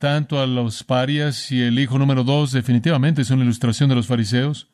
tanto 0.00 0.40
a 0.40 0.46
los 0.46 0.82
parias 0.82 1.52
y 1.52 1.60
el 1.60 1.78
hijo 1.78 1.98
número 1.98 2.24
dos 2.24 2.52
definitivamente 2.52 3.20
es 3.20 3.30
una 3.30 3.44
ilustración 3.44 3.90
de 3.90 3.96
los 3.96 4.06
fariseos. 4.06 4.72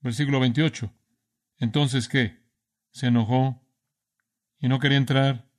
Versículo 0.00 0.40
28. 0.40 0.90
Entonces, 1.58 2.08
¿qué? 2.08 2.42
Se 2.92 3.08
enojó 3.08 3.62
y 4.58 4.68
no 4.68 4.78
quería 4.78 4.96
entrar. 4.96 5.50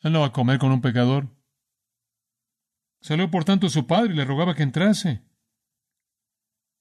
Él 0.00 0.12
no 0.12 0.20
va 0.20 0.26
a 0.26 0.32
comer 0.32 0.58
con 0.58 0.72
un 0.72 0.82
pecador. 0.82 1.34
Salió 3.00 3.30
por 3.30 3.46
tanto 3.46 3.70
su 3.70 3.86
padre 3.86 4.12
y 4.12 4.16
le 4.16 4.26
rogaba 4.26 4.54
que 4.54 4.62
entrase. 4.62 5.22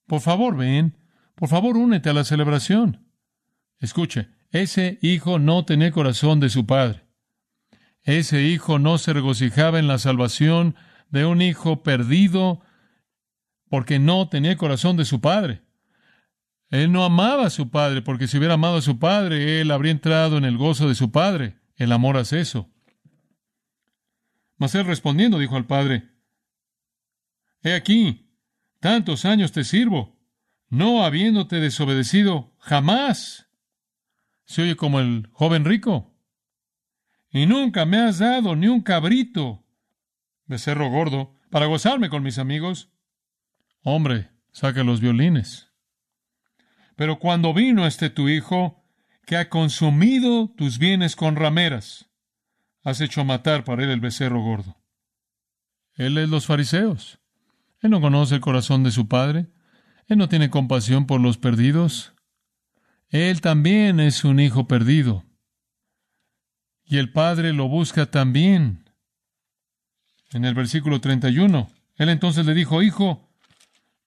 Por 0.06 0.20
favor, 0.20 0.58
ven. 0.58 0.98
Por 1.36 1.48
favor, 1.48 1.78
únete 1.78 2.10
a 2.10 2.14
la 2.14 2.26
celebración. 2.26 3.08
Escuche, 3.80 4.28
ese 4.52 5.00
hijo 5.02 5.40
no 5.40 5.64
tenía 5.64 5.94
corazón 5.94 6.42
de 6.42 6.50
su 6.50 6.66
padre. 6.66 7.07
Ese 8.08 8.44
hijo 8.44 8.80
no 8.80 8.98
se 9.00 9.12
regocijaba 9.12 9.80
en 9.80 9.88
la 9.88 9.98
salvación 9.98 10.78
de 11.10 11.26
un 11.26 11.42
hijo 11.42 11.84
perdido 11.84 12.62
porque 13.70 14.00
no 14.00 14.30
tenía 14.30 14.52
el 14.52 14.58
corazón 14.58 14.96
de 14.96 15.04
su 15.04 15.20
padre. 15.20 15.62
Él 16.70 16.94
no 16.94 17.04
amaba 17.04 17.48
a 17.48 17.50
su 17.50 17.70
padre 17.70 18.02
porque 18.02 18.30
si 18.30 18.38
hubiera 18.38 18.54
amado 18.54 18.78
a 18.78 18.82
su 18.82 18.98
padre, 18.98 19.60
él 19.60 19.72
habría 19.72 19.92
entrado 19.92 20.38
en 20.38 20.46
el 20.46 20.58
gozo 20.58 20.88
de 20.88 20.96
su 20.96 21.12
padre. 21.12 21.60
El 21.76 21.92
amor 21.92 22.16
hace 22.16 22.40
eso. 22.40 22.70
Mas 24.56 24.74
él 24.74 24.86
respondiendo 24.86 25.38
dijo 25.38 25.58
al 25.58 25.68
padre, 25.68 26.10
He 27.62 27.74
aquí, 27.74 28.32
tantos 28.80 29.26
años 29.26 29.52
te 29.52 29.66
sirvo, 29.66 30.18
no 30.70 31.04
habiéndote 31.04 31.58
desobedecido 31.58 32.56
jamás. 32.58 33.50
Se 34.46 34.62
oye 34.62 34.78
como 34.78 35.02
el 35.02 35.28
joven 35.34 35.66
rico 35.66 36.17
y 37.32 37.46
nunca 37.46 37.86
me 37.86 37.98
has 37.98 38.20
dado 38.20 38.56
ni 38.56 38.68
un 38.68 38.82
cabrito, 38.82 39.66
becerro 40.46 40.90
gordo, 40.90 41.34
para 41.50 41.66
gozarme 41.66 42.10
con 42.10 42.24
mis 42.24 42.38
amigos. 42.38 42.90
Hombre, 43.84 44.32
saca 44.52 44.84
los 44.84 45.02
violines. 45.02 45.72
Pero 46.96 47.20
cuando 47.20 47.54
vino 47.54 47.86
este 47.86 48.10
tu 48.10 48.30
hijo, 48.30 48.84
que 49.26 49.38
ha 49.38 49.50
consumido 49.50 50.50
tus 50.56 50.80
bienes 50.80 51.16
con 51.16 51.36
rameras, 51.36 52.10
has 52.84 53.02
hecho 53.02 53.26
matar 53.26 53.66
para 53.66 53.84
él 53.84 53.90
el 53.90 54.00
becerro 54.00 54.42
gordo. 54.42 54.78
Él 55.96 56.18
es 56.18 56.30
los 56.30 56.46
fariseos. 56.46 57.20
Él 57.82 57.92
no 57.92 58.02
conoce 58.02 58.36
el 58.36 58.42
corazón 58.42 58.84
de 58.84 58.92
su 58.92 59.08
padre. 59.08 59.48
Él 60.08 60.18
no 60.18 60.30
tiene 60.30 60.50
compasión 60.50 61.06
por 61.06 61.20
los 61.20 61.38
perdidos. 61.38 62.14
Él 63.10 63.42
también 63.42 64.00
es 64.00 64.24
un 64.24 64.40
hijo 64.40 64.68
perdido 64.68 65.27
y 66.88 66.98
el 66.98 67.12
Padre 67.12 67.54
lo 67.54 67.68
busca 67.68 68.06
también. 68.06 68.90
En 70.32 70.46
el 70.46 70.54
versículo 70.54 71.02
31, 71.02 71.70
él 71.96 72.10
entonces 72.10 72.46
le 72.46 72.54
dijo, 72.54 72.82
Hijo, 72.82 73.30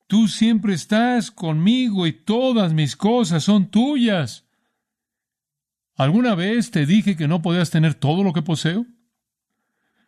tú 0.06 0.28
siempre 0.28 0.74
estás 0.74 1.30
conmigo 1.30 2.06
y 2.06 2.12
todas 2.12 2.72
mis 2.72 2.96
cosas 2.96 3.44
son 3.44 3.70
tuyas. 3.70 4.44
¿Alguna 5.96 6.34
vez 6.34 6.70
te 6.70 6.86
dije 6.86 7.16
que 7.16 7.28
no 7.28 7.42
podías 7.42 7.70
tener 7.70 7.94
todo 7.94 8.24
lo 8.24 8.32
que 8.32 8.42
poseo? 8.42 8.86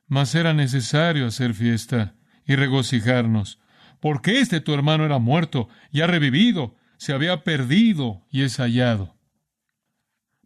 Mas 0.06 0.34
era 0.34 0.54
necesario 0.54 1.26
hacer 1.26 1.54
fiesta 1.54 2.14
y 2.46 2.56
regocijarnos, 2.56 3.58
porque 4.00 4.40
este 4.40 4.60
tu 4.60 4.72
hermano 4.72 5.04
era 5.04 5.18
muerto 5.18 5.68
y 5.90 6.00
ha 6.00 6.06
revivido, 6.06 6.76
se 6.96 7.12
había 7.12 7.44
perdido 7.44 8.22
y 8.30 8.42
es 8.42 8.56
hallado. 8.56 9.11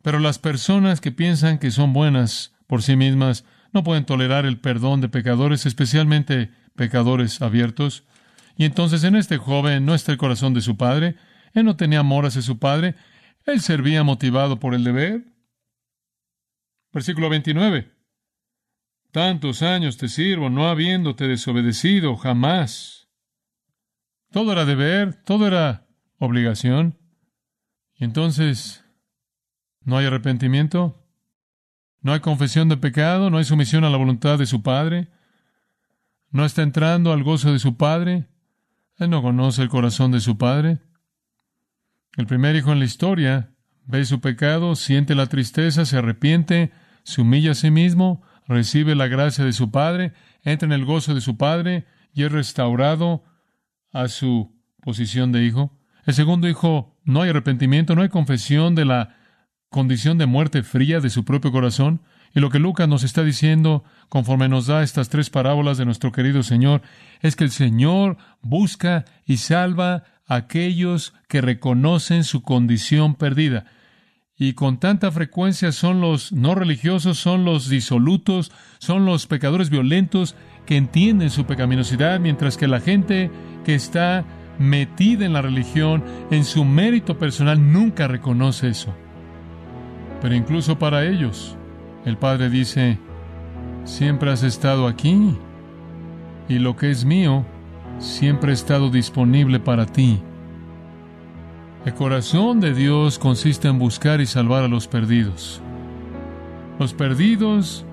Pero 0.07 0.21
las 0.21 0.39
personas 0.39 1.01
que 1.01 1.11
piensan 1.11 1.59
que 1.59 1.73
son 1.73 1.93
buenas 1.93 2.55
por 2.69 2.85
sí 2.85 2.95
mismas 2.95 3.45
no 3.73 3.83
pueden 3.83 4.05
tolerar 4.05 4.47
el 4.47 4.61
perdón 4.61 5.01
de 5.01 5.09
pecadores, 5.09 5.67
especialmente 5.67 6.53
pecadores 6.77 7.43
abiertos. 7.43 8.05
Y 8.57 8.67
entonces 8.67 9.03
en 9.03 9.17
este 9.17 9.37
joven 9.37 9.85
no 9.85 9.97
está 9.97 10.13
el 10.13 10.19
corazón 10.19 10.55
de 10.55 10.61
su 10.61 10.77
padre. 10.77 11.17
Él 11.55 11.65
no 11.65 11.75
tenía 11.75 11.99
amor 11.99 12.25
hacia 12.25 12.41
su 12.41 12.61
padre. 12.61 12.95
Él 13.47 13.61
servía 13.61 14.05
motivado 14.05 14.61
por 14.61 14.77
el 14.77 14.85
deber. 14.85 15.25
Versículo 16.93 17.29
29. 17.29 17.91
Tantos 19.11 19.63
años 19.63 19.97
te 19.97 20.07
sirvo, 20.07 20.51
no 20.51 20.69
habiéndote 20.69 21.27
desobedecido 21.27 22.15
jamás. 22.15 23.09
Todo 24.31 24.53
era 24.53 24.67
deber, 24.67 25.15
todo 25.25 25.49
era 25.49 25.89
obligación. 26.21 26.97
Y 27.99 28.05
entonces 28.05 28.86
no 29.87 29.97
hay 29.97 30.07
arrepentimiento, 30.07 31.03
no 32.03 32.13
hay 32.13 32.21
confesión 32.21 32.69
de 32.69 32.77
pecado, 32.77 33.31
no 33.31 33.39
hay 33.39 33.45
sumisión 33.45 33.85
a 33.85 33.91
la 33.91 33.97
voluntad 33.97 34.37
de 34.37 34.47
su 34.47 34.63
Padre, 34.63 35.09
no 36.31 36.45
está 36.45 36.63
entrando 36.63 37.13
al 37.13 37.23
gozo 37.23 37.53
de 37.53 37.61
su 37.61 37.77
Padre, 37.77 38.27
él 38.99 39.11
no 39.11 39.23
conoce 39.23 39.63
el 39.63 39.69
corazón 39.69 40.11
de 40.11 40.21
su 40.21 40.37
Padre. 40.37 40.81
El 42.17 42.27
primer 42.27 42.57
hijo 42.57 42.73
en 42.73 42.81
la 42.81 42.85
historia 42.85 43.55
ve 43.85 44.05
su 44.05 44.21
pecado, 44.21 44.75
siente 44.75 45.15
la 45.15 45.27
tristeza, 45.27 45.85
se 45.85 45.99
arrepiente, 45.99 46.73
se 47.05 47.21
humilla 47.21 47.53
a 47.53 47.55
sí 47.55 47.71
mismo, 47.71 48.23
recibe 48.49 48.97
la 48.97 49.07
gracia 49.07 49.45
de 49.45 49.53
su 49.53 49.71
Padre, 49.71 50.15
entra 50.43 50.67
en 50.67 50.73
el 50.73 50.85
gozo 50.85 51.15
de 51.15 51.21
su 51.21 51.37
Padre 51.37 51.87
y 52.13 52.25
es 52.25 52.33
restaurado 52.33 53.23
a 53.93 54.09
su 54.09 54.53
posición 54.83 55.31
de 55.31 55.45
hijo. 55.45 55.79
El 56.05 56.15
segundo 56.15 56.49
hijo, 56.49 56.99
no 57.05 57.23
hay 57.23 57.31
arrepentimiento, 57.31 57.95
no 57.95 58.03
hay 58.03 58.09
confesión 58.09 58.75
de 58.75 58.85
la 58.85 59.17
condición 59.71 60.19
de 60.19 60.27
muerte 60.27 60.63
fría 60.63 61.01
de 61.01 61.11
su 61.11 61.25
propio 61.25 61.53
corazón, 61.53 62.01
Y 62.37 62.41
lo 62.41 62.51
que 62.51 62.59
Lucas 62.59 62.87
nos 62.87 63.03
está 63.03 63.25
diciendo, 63.25 63.83
conforme 64.11 64.47
nos 64.47 64.67
da 64.67 64.83
estas 64.83 65.09
tres 65.09 65.31
parábolas 65.31 65.79
de 65.79 65.87
nuestro 65.87 66.13
querido 66.13 66.43
Señor, 66.43 66.83
es 67.23 67.35
que 67.35 67.45
el 67.45 67.51
Señor 67.51 68.19
busca 68.43 69.07
y 69.25 69.39
salva 69.39 70.05
a 70.27 70.35
aquellos 70.35 71.15
que 71.29 71.41
reconocen 71.41 72.25
su 72.25 72.43
condición 72.43 73.15
perdida. 73.15 73.65
Y 74.37 74.53
con 74.53 74.79
tanta 74.79 75.11
frecuencia 75.13 75.73
son 75.73 76.03
los 76.03 76.31
no 76.31 76.55
religiosos, 76.55 77.17
son 77.17 77.47
los 77.47 77.71
disolutos, 77.71 78.53
son 78.81 79.07
los 79.07 79.27
pecadores 79.27 79.71
violentos 79.71 80.37
que 80.67 80.77
entienden 80.77 81.31
su 81.31 81.47
pecaminosidad, 81.47 82.21
mientras 82.21 82.59
que 82.59 82.69
la 82.69 82.81
gente 82.81 83.31
que 83.65 83.75
está 83.75 84.27
metida 84.59 85.25
en 85.25 85.33
la 85.33 85.41
religión, 85.41 86.05
en 86.31 86.45
su 86.45 86.67
mérito 86.67 87.19
personal, 87.19 87.73
nunca 87.73 88.09
reconoce 88.09 88.69
eso. 88.69 88.95
Pero 90.21 90.35
incluso 90.35 90.79
para 90.79 91.05
ellos, 91.05 91.57
el 92.05 92.17
Padre 92.17 92.51
dice, 92.51 92.99
siempre 93.85 94.31
has 94.31 94.43
estado 94.43 94.87
aquí 94.87 95.37
y 96.49 96.59
lo 96.59 96.77
que 96.77 96.91
es 96.91 97.05
mío 97.05 97.45
siempre 97.99 98.51
ha 98.51 98.55
estado 98.55 98.91
disponible 98.91 99.61
para 99.61 99.87
ti. 99.87 100.21
El 101.85 101.95
corazón 101.95 102.61
de 102.61 102.75
Dios 102.75 103.19
consiste 103.19 103.69
en 103.69 103.79
buscar 103.79 104.21
y 104.21 104.27
salvar 104.27 104.65
a 104.65 104.69
los 104.69 104.89
perdidos. 104.89 105.63
Los 106.79 106.95
perdidos 106.95 107.87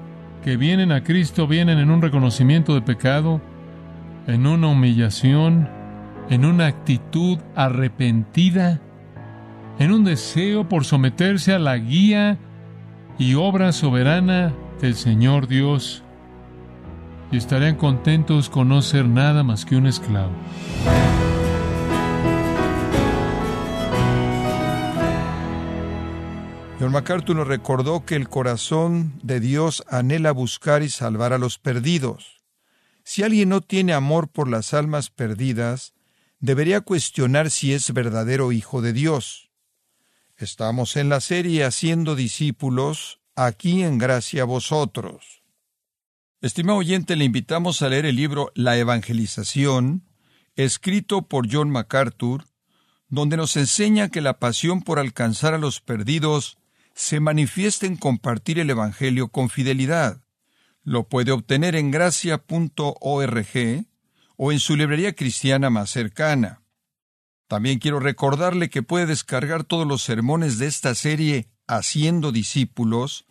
que 0.43 0.57
vienen 0.57 0.91
a 0.91 1.03
Cristo 1.03 1.47
vienen 1.47 1.77
en 1.77 1.89
un 1.89 2.01
reconocimiento 2.01 2.73
de 2.73 2.81
pecado, 2.81 3.39
en 4.27 4.47
una 4.47 4.67
humillación, 4.67 5.69
en 6.29 6.45
una 6.45 6.67
actitud 6.67 7.37
arrepentida, 7.55 8.81
en 9.79 9.91
un 9.91 10.03
deseo 10.03 10.67
por 10.69 10.85
someterse 10.85 11.53
a 11.53 11.59
la 11.59 11.77
guía 11.77 12.37
y 13.17 13.35
obra 13.35 13.71
soberana 13.71 14.53
del 14.81 14.95
Señor 14.95 15.47
Dios, 15.47 16.03
y 17.31 17.37
estarían 17.37 17.75
contentos 17.75 18.49
con 18.49 18.69
no 18.69 18.81
ser 18.81 19.05
nada 19.05 19.43
más 19.43 19.65
que 19.65 19.75
un 19.75 19.87
esclavo. 19.87 20.31
John 26.79 26.91
MacArthur 26.91 27.35
nos 27.37 27.47
recordó 27.47 28.05
que 28.05 28.15
el 28.15 28.27
corazón 28.27 29.13
de 29.23 29.39
Dios 29.39 29.83
anhela 29.87 30.31
buscar 30.31 30.83
y 30.83 30.89
salvar 30.89 31.31
a 31.31 31.37
los 31.37 31.57
perdidos. 31.57 32.43
Si 33.05 33.23
alguien 33.23 33.49
no 33.49 33.61
tiene 33.61 33.93
amor 33.93 34.27
por 34.27 34.49
las 34.49 34.73
almas 34.73 35.09
perdidas, 35.09 35.93
debería 36.39 36.81
cuestionar 36.81 37.51
si 37.51 37.73
es 37.73 37.93
verdadero 37.93 38.51
hijo 38.51 38.81
de 38.81 38.91
Dios. 38.91 39.42
Estamos 40.37 40.95
en 40.95 41.09
la 41.09 41.21
serie 41.21 41.63
Haciendo 41.63 42.15
discípulos, 42.15 43.19
aquí 43.35 43.83
en 43.83 43.99
gracia 43.99 44.45
vosotros. 44.45 45.43
Estimado 46.41 46.79
oyente, 46.79 47.15
le 47.15 47.23
invitamos 47.23 47.83
a 47.83 47.89
leer 47.89 48.07
el 48.07 48.15
libro 48.15 48.51
La 48.55 48.75
Evangelización, 48.75 50.09
escrito 50.55 51.27
por 51.27 51.47
John 51.51 51.69
MacArthur, 51.69 52.45
donde 53.09 53.37
nos 53.37 53.55
enseña 53.57 54.09
que 54.09 54.21
la 54.21 54.39
pasión 54.39 54.81
por 54.81 54.97
alcanzar 54.97 55.53
a 55.53 55.59
los 55.59 55.81
perdidos 55.81 56.57
se 56.95 57.19
manifiesta 57.19 57.85
en 57.85 57.95
compartir 57.95 58.57
el 58.57 58.71
Evangelio 58.71 59.27
con 59.27 59.49
fidelidad. 59.49 60.23
Lo 60.83 61.07
puede 61.07 61.31
obtener 61.31 61.75
en 61.75 61.91
gracia.org 61.91 63.47
o 64.35 64.51
en 64.51 64.59
su 64.59 64.75
librería 64.75 65.13
cristiana 65.13 65.69
más 65.69 65.91
cercana. 65.91 66.62
También 67.47 67.79
quiero 67.79 67.99
recordarle 67.99 68.69
que 68.69 68.83
puede 68.83 69.05
descargar 69.05 69.63
todos 69.63 69.87
los 69.87 70.01
sermones 70.01 70.57
de 70.57 70.67
esta 70.67 70.95
serie 70.95 71.49
Haciendo 71.65 72.33
discípulos, 72.33 73.25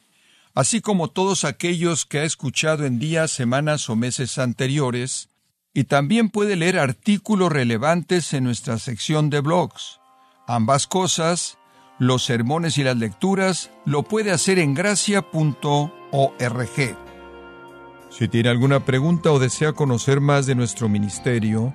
así 0.55 0.81
como 0.81 1.09
todos 1.09 1.45
aquellos 1.45 2.07
que 2.07 2.21
ha 2.21 2.25
escuchado 2.25 2.87
en 2.87 2.99
días, 2.99 3.31
semanas 3.31 3.91
o 3.91 3.97
meses 3.97 4.39
anteriores, 4.39 5.29
y 5.75 5.85
también 5.85 6.31
puede 6.31 6.57
leer 6.57 6.79
artículos 6.79 7.53
relevantes 7.53 8.33
en 8.33 8.45
nuestra 8.45 8.79
sección 8.79 9.29
de 9.29 9.41
blogs. 9.41 10.01
Ambas 10.47 10.87
cosas, 10.87 11.59
los 11.99 12.25
sermones 12.25 12.79
y 12.79 12.85
las 12.85 12.97
lecturas, 12.97 13.71
lo 13.85 14.03
puede 14.03 14.31
hacer 14.31 14.59
en 14.59 14.75
gracia.org. 14.75 15.93
Si 18.11 18.29
tiene 18.29 18.49
alguna 18.51 18.85
pregunta 18.85 19.31
o 19.31 19.39
desea 19.39 19.73
conocer 19.73 20.21
más 20.21 20.47
de 20.47 20.55
nuestro 20.55 20.89
ministerio, 20.89 21.75